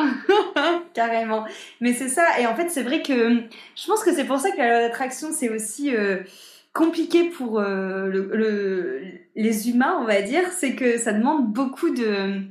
[0.94, 1.44] carrément.
[1.80, 2.40] Mais c'est ça.
[2.40, 3.42] Et en fait, c'est vrai que
[3.76, 6.18] je pense que c'est pour ça que l'attraction, c'est aussi euh,
[6.72, 9.02] compliqué pour euh, le,
[9.34, 10.42] les humains, on va dire.
[10.52, 12.42] C'est que ça demande beaucoup de,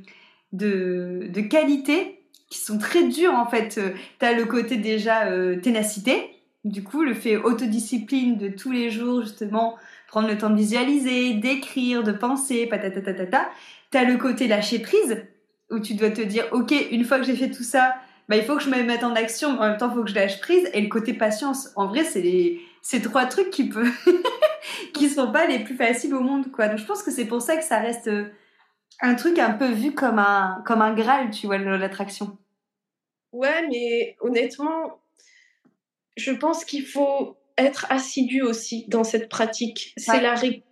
[0.52, 3.80] de, de qualités qui sont très dures, en fait.
[4.18, 6.30] Tu as le côté déjà euh, ténacité.
[6.66, 9.76] Du coup, le fait autodiscipline de tous les jours, justement,
[10.08, 13.48] prendre le temps de visualiser, d'écrire, de penser, patatatatata.
[13.92, 15.24] Tu as le côté lâcher prise
[15.70, 17.94] où tu dois te dire, ok, une fois que j'ai fait tout ça,
[18.28, 20.10] bah, il faut que je me mette en action, en même temps, il faut que
[20.10, 20.68] je lâche prise.
[20.74, 23.86] Et le côté patience, en vrai, c'est les, ces trois trucs qui peuvent,
[24.92, 26.66] qui sont pas les plus faciles au monde, quoi.
[26.66, 28.24] Donc, je pense que c'est pour ça que ça reste euh,
[29.00, 32.36] un truc un peu vu comme un, comme un graal, tu vois, l'attraction.
[33.30, 34.98] Ouais, mais honnêtement,
[36.16, 39.92] je pense qu'il faut être assidu aussi dans cette pratique.
[39.96, 40.62] C'est la règle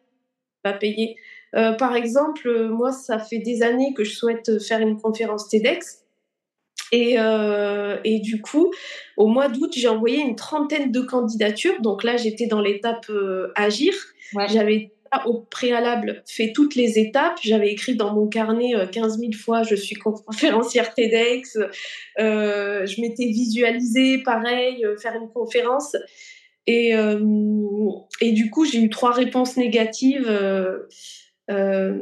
[0.62, 1.16] pas payer.
[1.54, 5.48] Euh, par exemple, euh, moi, ça fait des années que je souhaite faire une conférence
[5.48, 6.00] TEDx.
[6.90, 8.72] Et, euh, et du coup,
[9.16, 11.80] au mois d'août, j'ai envoyé une trentaine de candidatures.
[11.80, 13.10] Donc là, j'étais dans l'étape
[13.54, 13.94] agir.
[14.48, 14.93] J'avais
[15.26, 17.38] au préalable fait toutes les étapes.
[17.42, 21.58] J'avais écrit dans mon carnet 15 000 fois je suis conférencière TEDx.
[22.18, 25.96] je m'étais visualisée pareil, faire une conférence.
[26.66, 26.94] Et,
[28.20, 30.30] et du coup, j'ai eu trois réponses négatives.
[31.50, 31.98] Euh,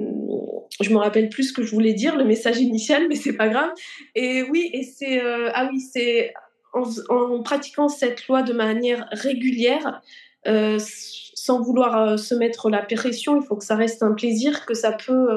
[0.80, 3.48] je me rappelle plus ce que je voulais dire, le message initial, mais c'est pas
[3.48, 3.70] grave.
[4.14, 6.32] Et oui, et c'est euh, ah oui, c'est
[6.72, 10.00] en, pratiquant cette loi de manière régulière,
[10.46, 14.74] euh, sans vouloir se mettre la pression, il faut que ça reste un plaisir, que
[14.74, 15.28] ça peut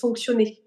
[0.00, 0.58] fonctionner.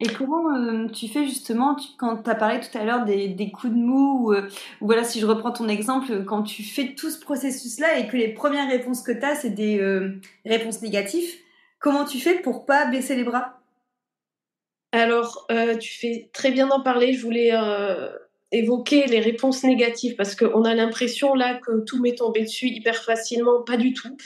[0.00, 3.72] Et comment tu fais justement quand tu as parlé tout à l'heure des, des, coups
[3.72, 4.34] de mou, ou,
[4.80, 8.32] voilà, si je reprends ton exemple, quand tu fais tout ce processus-là et que les
[8.32, 9.80] premières réponses que tu as, c'est des
[10.44, 11.34] réponses négatives,
[11.78, 13.60] Comment tu fais pour pas baisser les bras?
[14.92, 17.12] Alors, euh, tu fais très bien d'en parler.
[17.12, 18.10] Je voulais euh,
[18.56, 22.96] évoquer les réponses négatives parce qu'on a l'impression là que tout m'est tombé dessus hyper
[23.02, 23.62] facilement.
[23.62, 24.16] Pas du tout.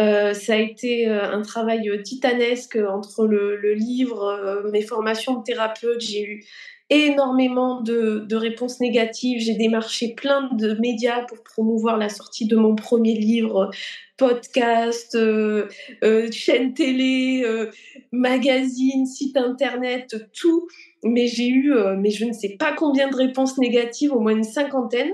[0.00, 6.00] Euh, ça a été un travail titanesque entre le, le livre, mes formations de thérapeute.
[6.00, 6.44] J'ai eu
[6.90, 9.40] énormément de, de, réponses négatives.
[9.40, 13.70] J'ai démarché plein de médias pour promouvoir la sortie de mon premier livre,
[14.16, 15.68] podcast, euh,
[16.02, 17.70] euh, chaîne télé, euh,
[18.12, 20.68] magazine, site internet, tout.
[21.02, 24.44] Mais j'ai eu, mais je ne sais pas combien de réponses négatives, au moins une
[24.44, 25.12] cinquantaine.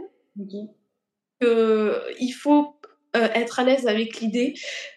[1.41, 2.77] il faut
[3.15, 4.55] être à l'aise avec l'idée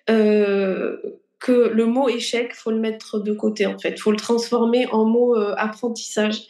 [0.07, 5.05] que le mot échec, faut le mettre de côté en fait, faut le transformer en
[5.05, 6.43] mot apprentissage.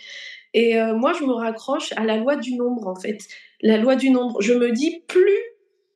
[0.54, 3.20] Et moi, je me raccroche à la loi du nombre en fait.
[3.62, 4.42] La loi du nombre.
[4.42, 5.40] Je me dis plus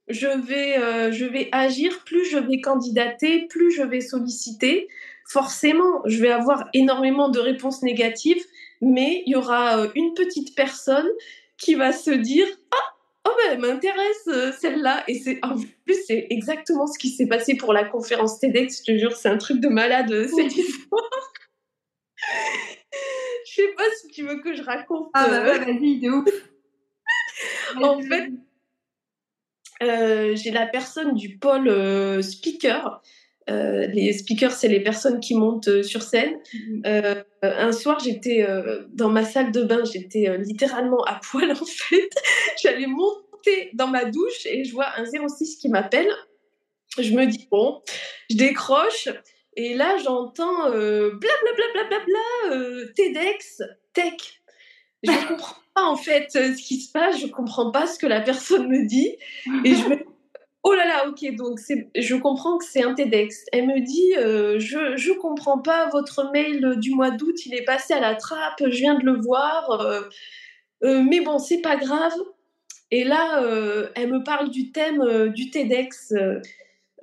[0.07, 4.87] je vais, euh, je vais agir, plus je vais candidater, plus je vais solliciter.
[5.27, 8.43] Forcément, je vais avoir énormément de réponses négatives,
[8.81, 11.07] mais il y aura euh, une petite personne
[11.57, 12.95] qui va se dire Ah,
[13.27, 15.03] oh ben, elle m'intéresse euh, celle-là.
[15.07, 18.79] Et c'est en plus, c'est exactement ce qui s'est passé pour la conférence TEDx.
[18.79, 21.33] Je te jure, c'est un truc de malade cette histoire.
[23.45, 25.09] je sais pas si tu veux que je raconte.
[25.13, 26.29] Ah bah vas-y, de ouf.
[27.81, 28.31] en fait,
[29.83, 33.01] euh, j'ai la personne du pôle euh, speaker.
[33.49, 36.37] Euh, les speakers, c'est les personnes qui montent sur scène.
[36.53, 37.23] Mhm.
[37.41, 38.45] un soir, j'étais
[38.93, 42.09] dans ma salle de bain, j'étais littéralement à poil en fait.
[42.61, 46.09] J'allais monter dans ma douche et je vois un 06 qui m'appelle.
[46.99, 47.81] Je me dis, bon,
[48.29, 49.09] je décroche.
[49.55, 53.61] Et là, j'entends blablabla, bla, bla, bla, TEDx,
[53.93, 54.41] tech.
[55.03, 55.55] Je comprends
[55.85, 58.85] en fait euh, ce qui se passe, je comprends pas ce que la personne me
[58.87, 59.15] dit
[59.63, 59.97] et je me
[60.67, 61.59] oh là là ok donc
[61.95, 63.45] je comprends que c'est un TEDx.
[63.51, 67.63] Elle me dit euh, je je comprends pas votre mail du mois d'août il est
[67.63, 69.81] passé à la trappe je viens de le voir
[70.83, 72.13] euh, mais bon c'est pas grave
[72.91, 73.41] et là
[73.95, 76.13] elle me parle du thème du TEDx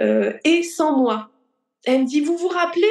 [0.00, 1.30] et sans moi.
[1.86, 2.86] Elle me dit vous vous rappelez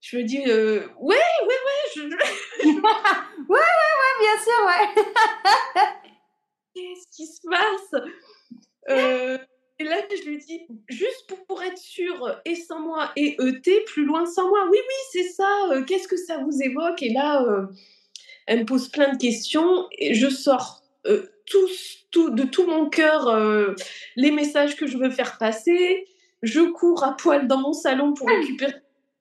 [0.00, 2.02] je me dis ouais ouais ouais je...
[2.68, 5.04] ouais ouais bien sûr, ouais.
[6.74, 8.02] Qu'est-ce qui se passe?
[8.88, 9.38] Euh,
[9.82, 14.04] Et là, je lui dis, juste pour, être sûr, et sans moi, et ET, plus
[14.04, 14.60] loin sans moi.
[14.70, 15.68] Oui, oui, c'est ça.
[15.72, 17.02] Euh, qu'est-ce que ça vous évoque?
[17.02, 17.66] Et là, euh,
[18.46, 20.82] elle me pose plein de questions, et je sors
[21.46, 23.76] tous, tout, de tout mon cœur
[24.14, 26.06] les messages que je veux faire passer.
[26.42, 28.74] Je cours à poil dans mon salon pour récupérer.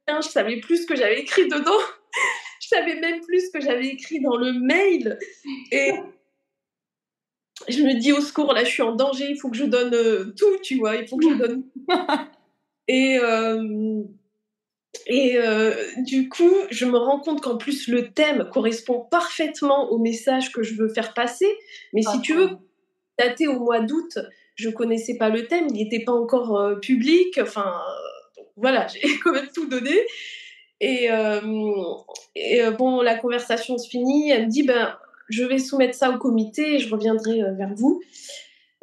[0.08, 1.72] Je savais plus ce que j'avais écrit dedans
[2.72, 5.18] savais même plus ce que j'avais écrit dans le mail.
[5.72, 5.94] Et,
[7.68, 10.34] je me dis au secours, là, je suis en danger, il faut que je donne
[10.36, 11.64] tout, tu vois, il faut que je donne.
[12.88, 13.20] et
[15.08, 15.38] et
[16.00, 20.64] du coup, je me rends compte qu'en plus, le thème correspond parfaitement au message que
[20.64, 21.48] je veux faire passer.
[21.94, 22.50] Mais si tu veux,
[23.18, 24.20] daté au mois d'août,
[24.56, 27.40] je connaissais pas le thème, il n'était pas encore public.
[27.42, 27.74] Enfin,
[28.58, 29.98] voilà, j'ai quand même tout donné.
[30.82, 31.10] Et,
[32.36, 34.32] et bon, la conversation se finit.
[34.32, 34.98] Elle me dit, ben,
[35.32, 38.02] je vais soumettre ça au comité et je reviendrai vers vous.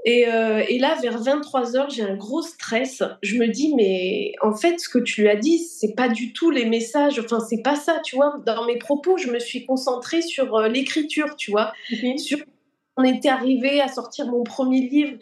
[0.07, 3.03] Euh, et, là, vers 23h, j'ai un gros stress.
[3.23, 6.33] Je me dis, mais en fait, ce que tu lui as dit, c'est pas du
[6.33, 7.19] tout les messages.
[7.19, 8.41] Enfin, c'est pas ça, tu vois.
[8.47, 11.73] Dans mes propos, je me suis concentrée sur euh, l'écriture, tu vois.
[12.17, 12.39] Sur...
[12.97, 15.19] On était arrivé à sortir mon premier livre.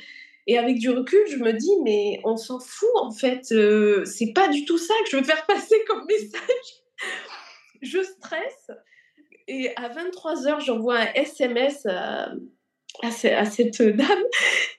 [0.46, 3.50] Et avec du recul, je me dis, mais on s'en fout, en fait.
[3.50, 6.82] Euh, c'est pas du tout ça que je veux faire passer comme message.
[7.82, 8.70] je stresse.
[9.48, 12.32] Et à 23h, j'envoie un SMS à,
[13.10, 14.22] cette dame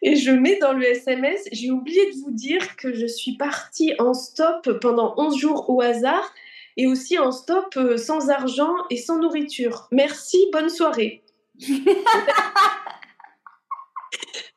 [0.02, 3.94] et je mets dans le SMS, j'ai oublié de vous dire que je suis partie
[4.00, 6.34] en stop pendant 11 jours au hasard
[6.76, 9.88] et aussi en stop euh, sans argent et sans nourriture.
[9.92, 11.24] Merci, bonne soirée.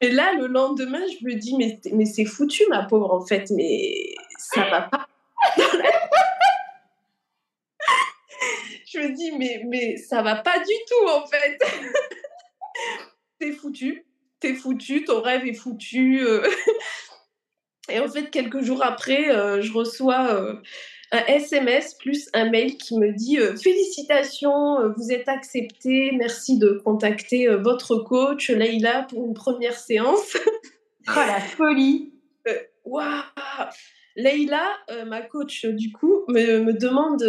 [0.01, 3.51] et là, le lendemain, je me dis, mais, mais c'est foutu, ma pauvre, en fait,
[3.51, 5.07] mais ça va pas.
[8.89, 11.59] je me dis, mais, mais ça va pas du tout, en fait
[13.40, 14.05] t'es foutu,
[14.38, 16.20] t'es foutu, ton rêve est foutu.
[16.22, 16.46] Euh.
[17.88, 20.55] Et en fait, quelques jours après, euh, je reçois euh,
[21.11, 27.48] un SMS plus un mail qui me dit Félicitations, vous êtes accepté, merci de contacter
[27.48, 30.36] votre coach Leïla pour une première séance.
[31.09, 32.12] Oh la folie
[32.84, 33.22] Waouh
[34.21, 34.66] Leïla,
[35.07, 37.23] ma coach, du coup, me, demande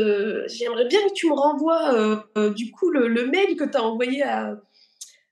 [0.48, 2.26] J'aimerais bien que tu me renvoies,
[2.56, 4.58] du coup, le, mail que tu as envoyé à,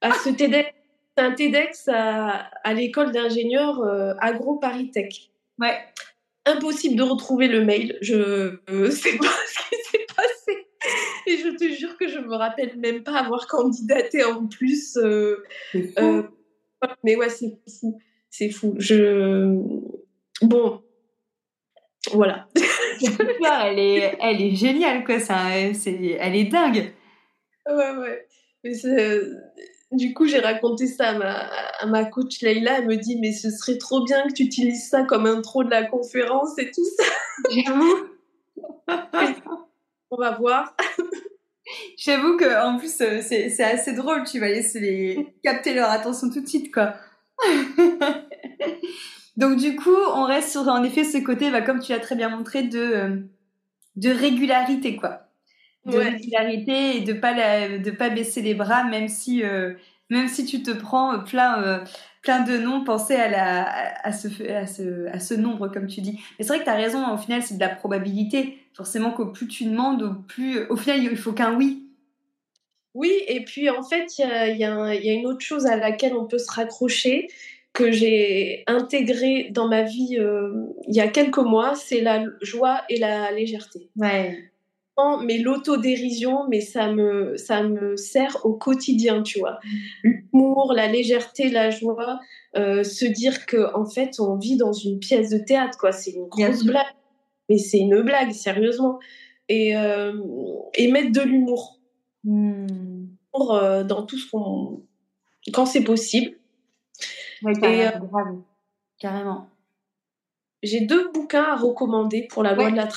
[0.02, 0.74] à ce TEDx,
[1.20, 5.30] un TEDx à, l'école d'ingénieurs euh, Agro Paris Tech.
[5.60, 5.78] Ouais.
[6.46, 7.98] Impossible de retrouver le mail.
[8.02, 10.68] Je ne euh, sais pas ce qui s'est passé.
[11.28, 14.98] Et je te jure que je me rappelle même pas avoir candidaté en plus.
[14.98, 15.44] Euh,
[17.04, 18.00] mais ouais, c'est fou.
[18.30, 18.76] C'est fou.
[18.78, 19.60] Je.
[20.42, 20.82] Bon.
[22.14, 22.48] Voilà.
[23.66, 25.20] elle est, elle est géniale, quoi.
[25.20, 25.38] Ça,
[25.74, 26.94] c'est, elle est dingue.
[27.68, 28.28] Ouais, ouais.
[28.64, 28.74] Mais
[29.92, 31.16] du coup, j'ai raconté ça
[31.80, 32.80] à ma, coach Leïla.
[32.80, 35.70] Elle me dit Mais ce serait trop bien que tu utilises ça comme intro de
[35.70, 37.04] la conférence et tout ça.
[40.12, 40.76] On va voir.
[41.98, 44.24] J'avoue que en plus, euh, c'est assez drôle.
[44.24, 45.28] Tu vas laisser les...
[45.44, 46.96] capter leur attention tout de suite, quoi.
[49.40, 52.16] Donc, du coup, on reste sur, en effet, ce côté, bah, comme tu l'as très
[52.16, 53.16] bien montré, de, euh,
[53.96, 55.30] de régularité, quoi.
[55.86, 59.74] De régularité et de pas de pas baisser les bras même si euh,
[60.10, 61.80] même si tu te prends plein euh,
[62.22, 63.64] plein de noms penser à la
[64.04, 66.20] à ce à ce à ce nombre comme tu dis.
[66.38, 68.60] Mais c'est vrai que tu as raison au final c'est de la probabilité.
[68.76, 71.88] Forcément qu'au plus tu demandes au plus au final il faut qu'un oui.
[72.94, 75.66] Oui et puis en fait il y a, y, a y a une autre chose
[75.66, 77.30] à laquelle on peut se raccrocher
[77.74, 80.52] que j'ai intégré dans ma vie euh,
[80.88, 83.90] il y a quelques mois, c'est la joie et la légèreté.
[83.96, 84.50] Ouais
[85.24, 89.60] mais l'autodérision, mais ça me, ça me sert au quotidien, tu vois.
[90.04, 92.20] L'humour, la légèreté, la joie,
[92.56, 95.92] euh, se dire que en fait, on vit dans une pièce de théâtre, quoi.
[95.92, 96.86] C'est une grosse blague,
[97.50, 99.00] mais c'est une blague, sérieusement.
[99.48, 100.14] Et, euh,
[100.76, 101.80] et mettre de l'humour
[102.28, 104.84] euh, dans tout ce qu'on,
[105.54, 106.32] quand c'est possible.
[109.00, 109.50] Carrément.
[110.62, 112.90] J'ai deux bouquins à recommander pour la loi de la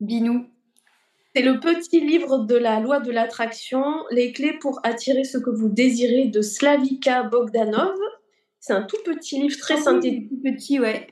[0.00, 0.46] Binou.
[1.34, 5.50] C'est le petit livre de la loi de l'attraction, Les clés pour attirer ce que
[5.50, 7.96] vous désirez de Slavika Bogdanov.
[8.60, 10.30] C'est un tout petit livre très ah synthétique.
[10.42, 11.08] petit, ouais.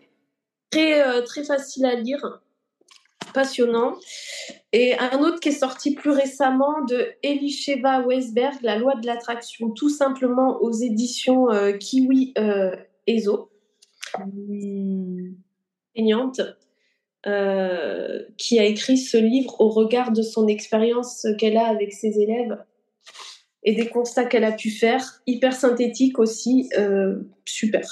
[0.70, 2.40] Très, euh, très facile à lire,
[3.34, 3.96] passionnant.
[4.72, 9.70] Et un autre qui est sorti plus récemment de Elisheva Weisberg, La loi de l'attraction,
[9.70, 12.74] tout simplement aux éditions euh, Kiwi euh,
[13.06, 13.50] Ezo.
[14.18, 15.32] Mmh.
[17.24, 22.18] Euh, qui a écrit ce livre au regard de son expérience qu'elle a avec ses
[22.18, 22.58] élèves
[23.62, 27.86] et des constats qu'elle a pu faire, hyper synthétique aussi, euh, super.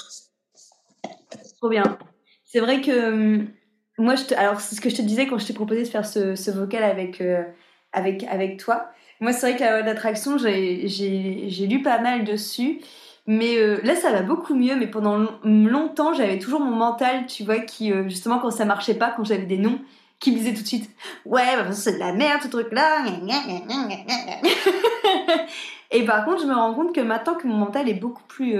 [1.57, 1.97] Trop bien.
[2.43, 3.47] C'est vrai que hum,
[3.97, 5.87] moi, je te, alors c'est ce que je te disais quand je t'ai proposé de
[5.87, 7.43] faire ce, ce vocal avec, euh,
[7.93, 8.89] avec, avec toi.
[9.19, 12.81] Moi, c'est vrai que la loi d'attraction, j'ai lu pas mal dessus.
[13.27, 14.75] Mais euh, là, ça va beaucoup mieux.
[14.75, 18.95] Mais pendant longtemps, j'avais toujours mon mental, tu vois, qui, euh, justement, quand ça marchait
[18.95, 19.79] pas, quand j'avais des noms,
[20.19, 20.89] qui me disait tout de suite
[21.25, 23.05] Ouais, bah, c'est de la merde, ce truc-là.
[25.91, 28.55] Et par contre, je me rends compte que maintenant que mon mental est beaucoup plus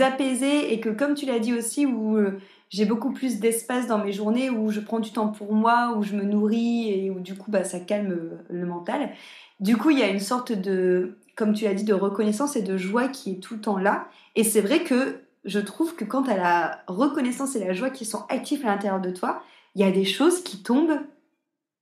[0.00, 2.38] apaisé et que, comme tu l'as dit aussi, où euh,
[2.70, 6.02] j'ai beaucoup plus d'espace dans mes journées, où je prends du temps pour moi, où
[6.02, 9.10] je me nourris et où du coup, bah, ça calme euh, le mental.
[9.60, 12.62] Du coup, il y a une sorte de, comme tu l'as dit, de reconnaissance et
[12.62, 14.08] de joie qui est tout le temps là.
[14.36, 18.04] Et c'est vrai que je trouve que quand as la reconnaissance et la joie qui
[18.04, 19.42] sont actifs à l'intérieur de toi,
[19.74, 21.00] il y a des choses qui tombent,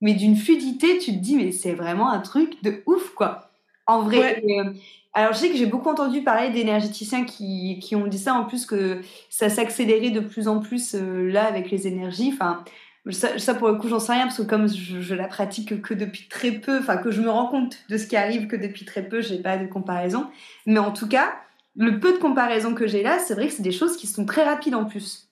[0.01, 3.52] mais d'une fluidité, tu te dis, mais c'est vraiment un truc de ouf, quoi.
[3.87, 4.43] En vrai.
[4.43, 4.73] Euh,
[5.13, 8.45] alors, je sais que j'ai beaucoup entendu parler d'énergéticiens qui, qui, ont dit ça, en
[8.45, 12.31] plus que ça s'accélérait de plus en plus euh, là avec les énergies.
[12.33, 12.63] Enfin,
[13.11, 15.93] ça, pour le coup, j'en sais rien, parce que comme je, je, la pratique que
[15.93, 18.85] depuis très peu, enfin, que je me rends compte de ce qui arrive que depuis
[18.85, 20.27] très peu, j'ai pas de comparaison.
[20.65, 21.33] Mais en tout cas,
[21.75, 24.25] le peu de comparaison que j'ai là, c'est vrai que c'est des choses qui sont
[24.25, 25.29] très rapides en plus.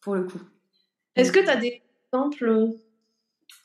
[0.00, 0.40] Pour le coup.
[1.14, 1.82] Est-ce que tu as des
[2.12, 2.74] exemples?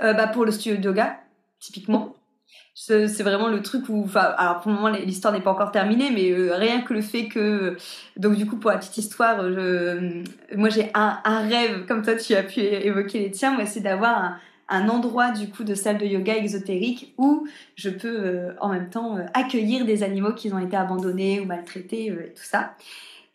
[0.02, 1.20] Euh, bah, Pour le studio de yoga,
[1.60, 2.16] typiquement.
[2.74, 6.10] C'est vraiment le truc où, enfin, alors pour le moment l'histoire n'est pas encore terminée,
[6.10, 7.78] mais euh, rien que le fait que,
[8.18, 10.24] donc du coup pour la petite histoire, je,
[10.56, 14.38] moi j'ai un, rêve, comme toi tu as pu évoquer les tiens, moi c'est d'avoir
[14.70, 17.46] un, endroit du coup de salle de yoga exotérique où
[17.76, 22.06] je peux euh, en même temps accueillir des animaux qui ont été abandonnés ou maltraités
[22.06, 22.74] et tout ça.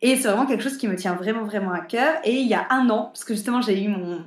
[0.01, 2.15] Et c'est vraiment quelque chose qui me tient vraiment, vraiment à cœur.
[2.23, 4.23] Et il y a un an, parce que justement, j'ai eu mon,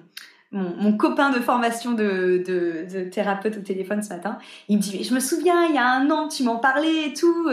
[0.52, 4.38] mon, copain de formation de, de, thérapeute au téléphone ce matin.
[4.68, 7.06] Il me dit, mais je me souviens, il y a un an, tu m'en parlais
[7.06, 7.48] et tout.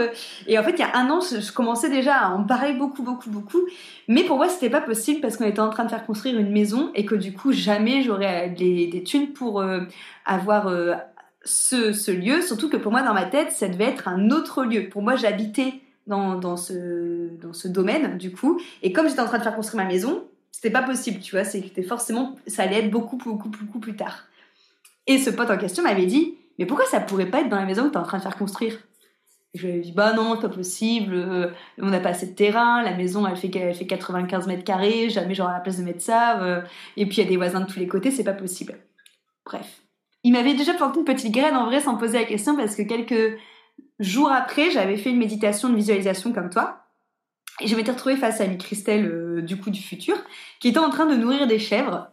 [0.47, 3.03] Et en fait, il y a un an, je, commençais déjà à en parler beaucoup,
[3.03, 3.61] beaucoup, beaucoup.
[4.07, 6.51] Mais pour moi, c'était pas possible parce qu'on était en train de faire construire une
[6.51, 9.81] maison et que du coup, jamais j'aurais des, des thunes pour euh,
[10.25, 10.95] avoir euh,
[11.43, 12.41] ce, ce lieu.
[12.41, 14.89] Surtout que pour moi, dans ma tête, ça devait être un autre lieu.
[14.89, 18.59] Pour moi, j'habitais dans, dans, ce, dans ce domaine, du coup.
[18.81, 20.23] Et comme j'étais en train de faire construire ma maison,
[20.57, 21.43] c'était pas possible, tu vois.
[21.43, 24.25] C'était forcément, ça allait être beaucoup, beaucoup, beaucoup plus tard.
[25.05, 27.65] Et ce pote en question m'avait dit, mais pourquoi ça pourrait pas être dans la
[27.67, 28.79] maison que tu es en train de faire construire?
[29.53, 32.81] Je lui ai dit, bah non, pas possible, euh, on n'a pas assez de terrain,
[32.81, 36.01] la maison elle fait, elle fait 95 mètres carrés, jamais j'aurai la place de mettre
[36.01, 36.61] ça, euh,
[36.95, 38.79] et puis il y a des voisins de tous les côtés, c'est pas possible.
[39.45, 39.83] Bref.
[40.23, 42.81] Il m'avait déjà planté une petite graine en vrai sans poser la question parce que
[42.81, 43.37] quelques
[43.99, 46.83] Jour après, j'avais fait une méditation de visualisation comme toi.
[47.61, 50.15] Et je m'étais retrouvée face à une Christelle euh, du coup du futur
[50.59, 52.09] qui était en train de nourrir des chèvres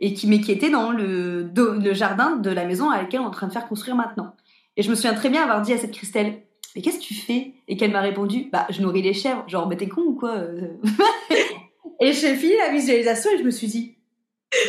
[0.00, 1.50] et qui, mais qui était dans le,
[1.92, 4.34] jardin de la maison à laquelle on est en train de faire construire maintenant.
[4.76, 6.42] Et je me souviens très bien avoir dit à cette Christelle
[6.76, 7.54] Mais qu'est-ce que tu fais?
[7.66, 9.42] Et qu'elle m'a répondu Bah, je nourris les chèvres.
[9.48, 10.76] Genre, bah, t'es con ou quoi euh?
[12.00, 13.98] Et j'ai fini la visualisation et je me suis dit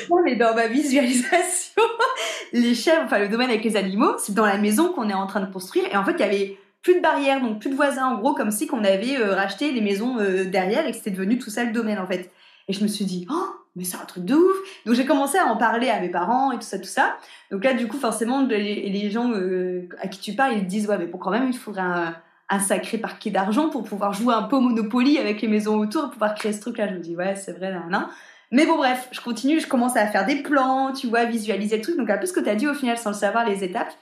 [0.10, 1.82] non, mais dans ma visualisation,
[2.54, 5.26] les chèvres, enfin le domaine avec les animaux, c'est dans la maison qu'on est en
[5.26, 5.86] train de construire.
[5.92, 8.34] Et en fait, il y avait plus de barrières, donc plus de voisins, en gros,
[8.34, 11.50] comme si qu'on avait euh, racheté les maisons euh, derrière et que c'était devenu tout
[11.50, 12.32] ça le domaine, en fait.
[12.68, 14.58] Et je me suis dit, oh, mais c'est un truc de ouf.
[14.86, 17.18] Donc j'ai commencé à en parler à mes parents et tout ça, tout ça.
[17.52, 20.88] Donc là, du coup, forcément, les, gens euh, à qui tu parles, ils te disent,
[20.88, 24.44] ouais, mais pour quand même, il faudrait un, sacré parquet d'argent pour pouvoir jouer un
[24.44, 26.88] peu au Monopoly avec les maisons autour, pour pouvoir créer ce truc-là.
[26.90, 28.10] Je me dis, ouais, c'est vrai, là, là.
[28.52, 31.84] Mais bon, bref, je continue, je commence à faire des plans, tu vois, visualiser le
[31.84, 31.98] truc.
[31.98, 33.94] Donc, un peu ce que tu as dit au final sans le savoir, les étapes.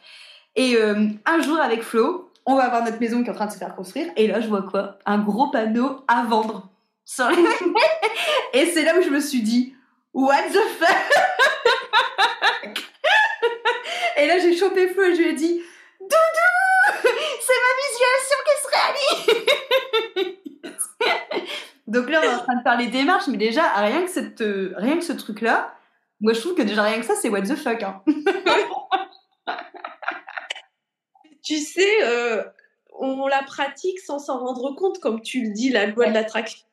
[0.56, 0.78] Et
[1.26, 3.58] un jour, avec Flo, on va avoir notre maison qui est en train de se
[3.58, 4.08] faire construire.
[4.16, 4.98] Et là, je vois quoi?
[5.06, 6.70] Un gros panneau à vendre.
[8.54, 9.76] et c'est là où je me suis dit,
[10.14, 10.88] what the fuck?
[14.18, 15.62] Et là, j'ai chopé Flo et je lui ai dit,
[16.00, 16.16] Doudou
[17.42, 19.48] C'est ma visualisation qui se réalise
[21.88, 24.74] donc là, on est en train de faire les démarches, mais déjà, rien que, euh,
[24.76, 25.74] rien que ce truc-là,
[26.20, 27.82] moi je trouve que déjà rien que ça, c'est what the fuck.
[27.82, 28.04] Hein.
[31.48, 32.44] tu sais, euh,
[33.00, 36.64] on la pratique sans s'en rendre compte, comme tu le dis, la loi de l'attraction.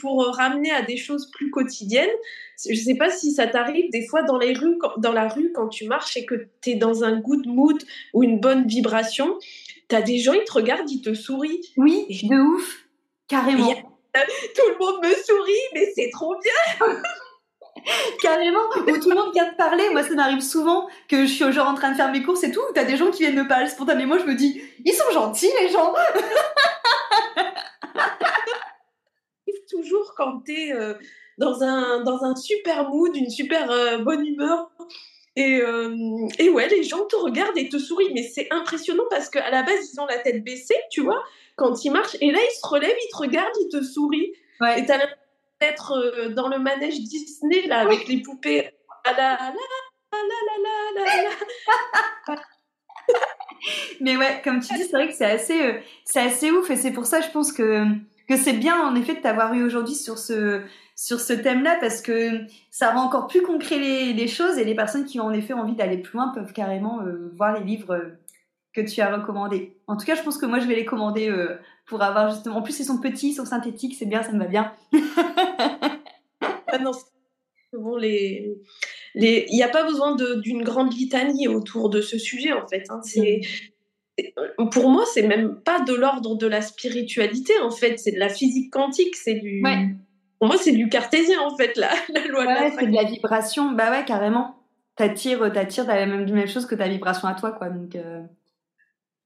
[0.00, 2.10] Pour euh, ramener à des choses plus quotidiennes,
[2.64, 5.52] je ne sais pas si ça t'arrive des fois dans, les rues, dans la rue
[5.52, 7.80] quand tu marches et que tu es dans un good mood
[8.12, 9.38] ou une bonne vibration,
[9.88, 11.72] tu as des gens, ils te regardent, ils te sourient.
[11.76, 12.88] Oui, de ouf,
[13.28, 13.74] carrément
[14.54, 16.86] tout le monde me sourit, mais c'est trop bien.
[18.22, 19.88] Carrément, où tout le monde vient te parler.
[19.90, 22.50] Moi, ça m'arrive souvent que je suis genre en train de faire mes courses et
[22.50, 24.18] tout, où t'as des gens qui viennent me parler spontanément.
[24.18, 25.94] Je me dis, ils sont gentils, les gens.
[29.68, 30.94] toujours quand t'es euh,
[31.38, 34.70] dans, un, dans un super mood, une super euh, bonne humeur.
[35.36, 35.94] Et, euh,
[36.38, 39.62] et ouais, les gens te regardent et te sourient, mais c'est impressionnant parce qu'à la
[39.62, 41.22] base, ils ont la tête baissée, tu vois
[41.56, 42.16] quand il marche.
[42.20, 43.76] Et là, il se relève, il te regarde, il te.
[44.60, 44.80] Ouais.
[44.80, 45.25] Et t'as l'impression
[45.92, 48.70] euh, dans le manège Disney, là, avec les poupées.
[54.00, 56.70] Mais ouais, comme tu dis, c'est vrai que c'est assez, euh, c'est assez ouf.
[56.70, 57.84] Et c'est pour ça, je pense que,
[58.28, 60.62] que c'est bien, en effet, de t'avoir eu aujourd'hui sur ce,
[60.94, 62.40] sur ce thème-là, parce que
[62.70, 64.58] ça rend encore plus concret les, les, choses.
[64.58, 67.58] Et les personnes qui ont en effet envie d'aller plus loin peuvent carrément euh, voir
[67.58, 68.12] les livres
[68.76, 69.74] que tu as recommandés.
[69.86, 72.56] En tout cas, je pense que moi, je vais les commander euh, pour avoir justement.
[72.56, 74.72] En plus, ils sont petits, ils sont synthétiques, c'est bien, ça me va bien.
[76.66, 76.92] ah non,
[77.72, 78.54] bon, les.
[79.14, 82.84] Il n'y a pas besoin d'une grande litanie autour de ce sujet, en fait.
[82.90, 83.00] Hein.
[83.02, 83.40] C'est,
[84.70, 87.98] pour moi, c'est même pas de l'ordre de la spiritualité, en fait.
[87.98, 89.16] C'est de la physique quantique.
[89.16, 89.62] C'est du.
[90.38, 93.04] Pour moi, c'est du cartésien, en fait, la, la loi de la c'est de la
[93.04, 93.70] vibration.
[93.70, 94.56] Bah ouais, carrément.
[94.96, 97.70] T'attires, t'attires la même, même chose que ta vibration à toi, quoi.
[97.70, 98.20] Donc, euh,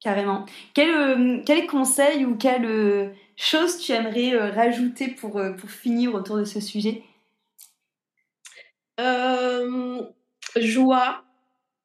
[0.00, 0.46] carrément.
[0.74, 6.38] Quel, euh, quel conseil ou quelle euh, chose tu aimerais rajouter pour, pour finir autour
[6.38, 7.02] de ce sujet?
[10.56, 11.24] Joie.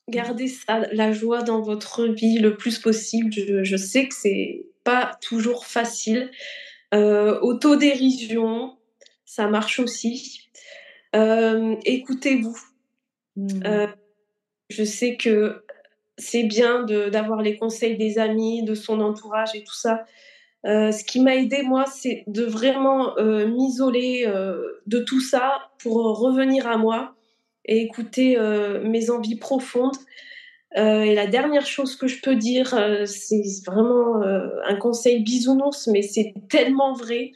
[0.10, 3.32] Gardez ça, la joie dans votre vie le plus possible.
[3.32, 6.30] Je, je sais que c'est pas toujours facile.
[6.92, 8.78] autodérision,
[9.26, 10.50] ça marche aussi.
[11.14, 12.58] Écoutez-vous.
[13.38, 13.88] Mmh.
[14.70, 15.65] je sais que
[16.18, 20.06] c'est bien d'avoir les conseils des amis, de son entourage et tout ça.
[20.66, 25.70] Euh, ce qui m'a aidé, moi, c'est de vraiment euh, m'isoler euh, de tout ça
[25.80, 27.16] pour revenir à moi
[27.66, 28.38] et écouter
[28.84, 29.96] mes envies profondes.
[30.76, 36.36] et la dernière chose que je peux dire, c'est vraiment un conseil bisounours, mais c'est
[36.48, 37.32] tellement vrai,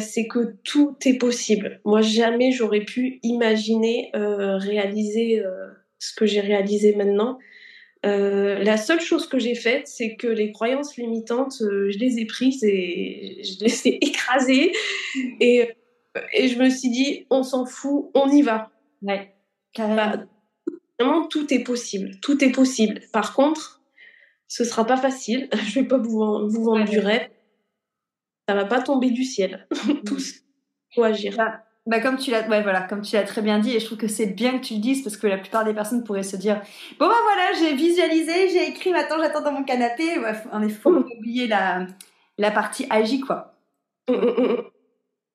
[0.00, 1.80] c'est que tout est possible.
[1.84, 5.40] Moi, jamais j'aurais pu imaginer réaliser
[6.00, 7.38] ce que j'ai réalisé maintenant.
[8.06, 12.18] Euh, la seule chose que j'ai faite, c'est que les croyances limitantes, euh, je les
[12.18, 14.72] ai prises et je les ai écrasées.
[15.40, 15.68] Et,
[16.32, 18.70] et je me suis dit, on s'en fout, on y va.
[19.02, 19.34] Ouais,
[19.76, 20.24] bah,
[20.98, 22.18] vraiment, tout est possible.
[22.20, 23.00] Tout est possible.
[23.12, 23.82] Par contre,
[24.48, 25.48] ce sera pas facile.
[25.66, 27.28] Je vais pas vous, vous vendre du rêve.
[28.48, 29.68] Ça va pas tomber du ciel.
[30.06, 30.40] Tous,
[30.94, 31.36] faut agir.
[31.36, 33.98] Bah, bah, comme tu l'as voilà, comme tu l'as très bien dit et je trouve
[33.98, 36.36] que c'est bien que tu le dises parce que la plupart des personnes pourraient se
[36.36, 36.60] dire
[36.98, 40.18] bon bah voilà, j'ai visualisé, j'ai écrit, maintenant j'attends dans mon canapé.
[40.18, 41.86] Ouais, il faut pas oublier la
[42.38, 43.54] la partie agi quoi.
[44.08, 44.62] Mmh, mmh, mmh,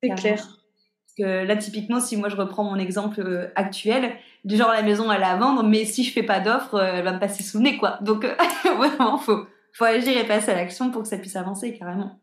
[0.04, 0.36] c'est clair.
[0.38, 4.84] Parce que là typiquement si moi je reprends mon exemple euh, actuel, du genre la
[4.84, 7.20] maison elle est à vendre mais si je fais pas d'offre, euh, elle va me
[7.20, 7.98] passer sous le nez quoi.
[8.02, 8.36] Donc euh,
[8.78, 12.20] vraiment faut faut agir et passer à l'action pour que ça puisse avancer carrément.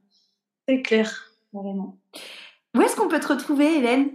[0.68, 1.28] C'est clair.
[1.52, 1.98] Vraiment.
[2.74, 4.12] Où est-ce qu'on peut te retrouver, Hélène?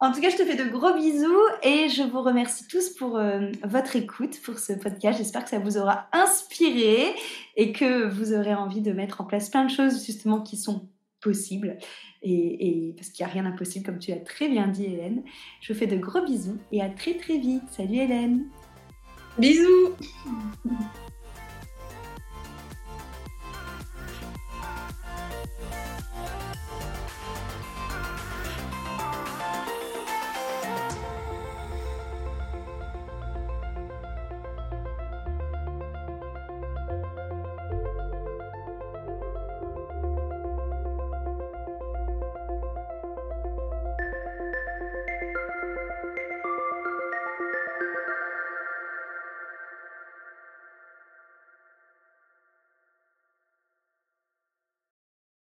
[0.02, 3.16] En tout cas, je te fais de gros bisous et je vous remercie tous pour
[3.16, 5.18] euh, votre écoute pour ce podcast.
[5.18, 7.14] J'espère que ça vous aura inspiré
[7.54, 10.88] et que vous aurez envie de mettre en place plein de choses justement qui sont
[11.20, 11.78] possibles.
[12.24, 15.22] Et, parce qu'il n'y a rien d'impossible, comme tu l'as très bien dit, Hélène.
[15.60, 17.62] Je vous fais de gros bisous et à très très vite.
[17.70, 18.46] Salut Hélène.
[19.38, 19.96] Bisous.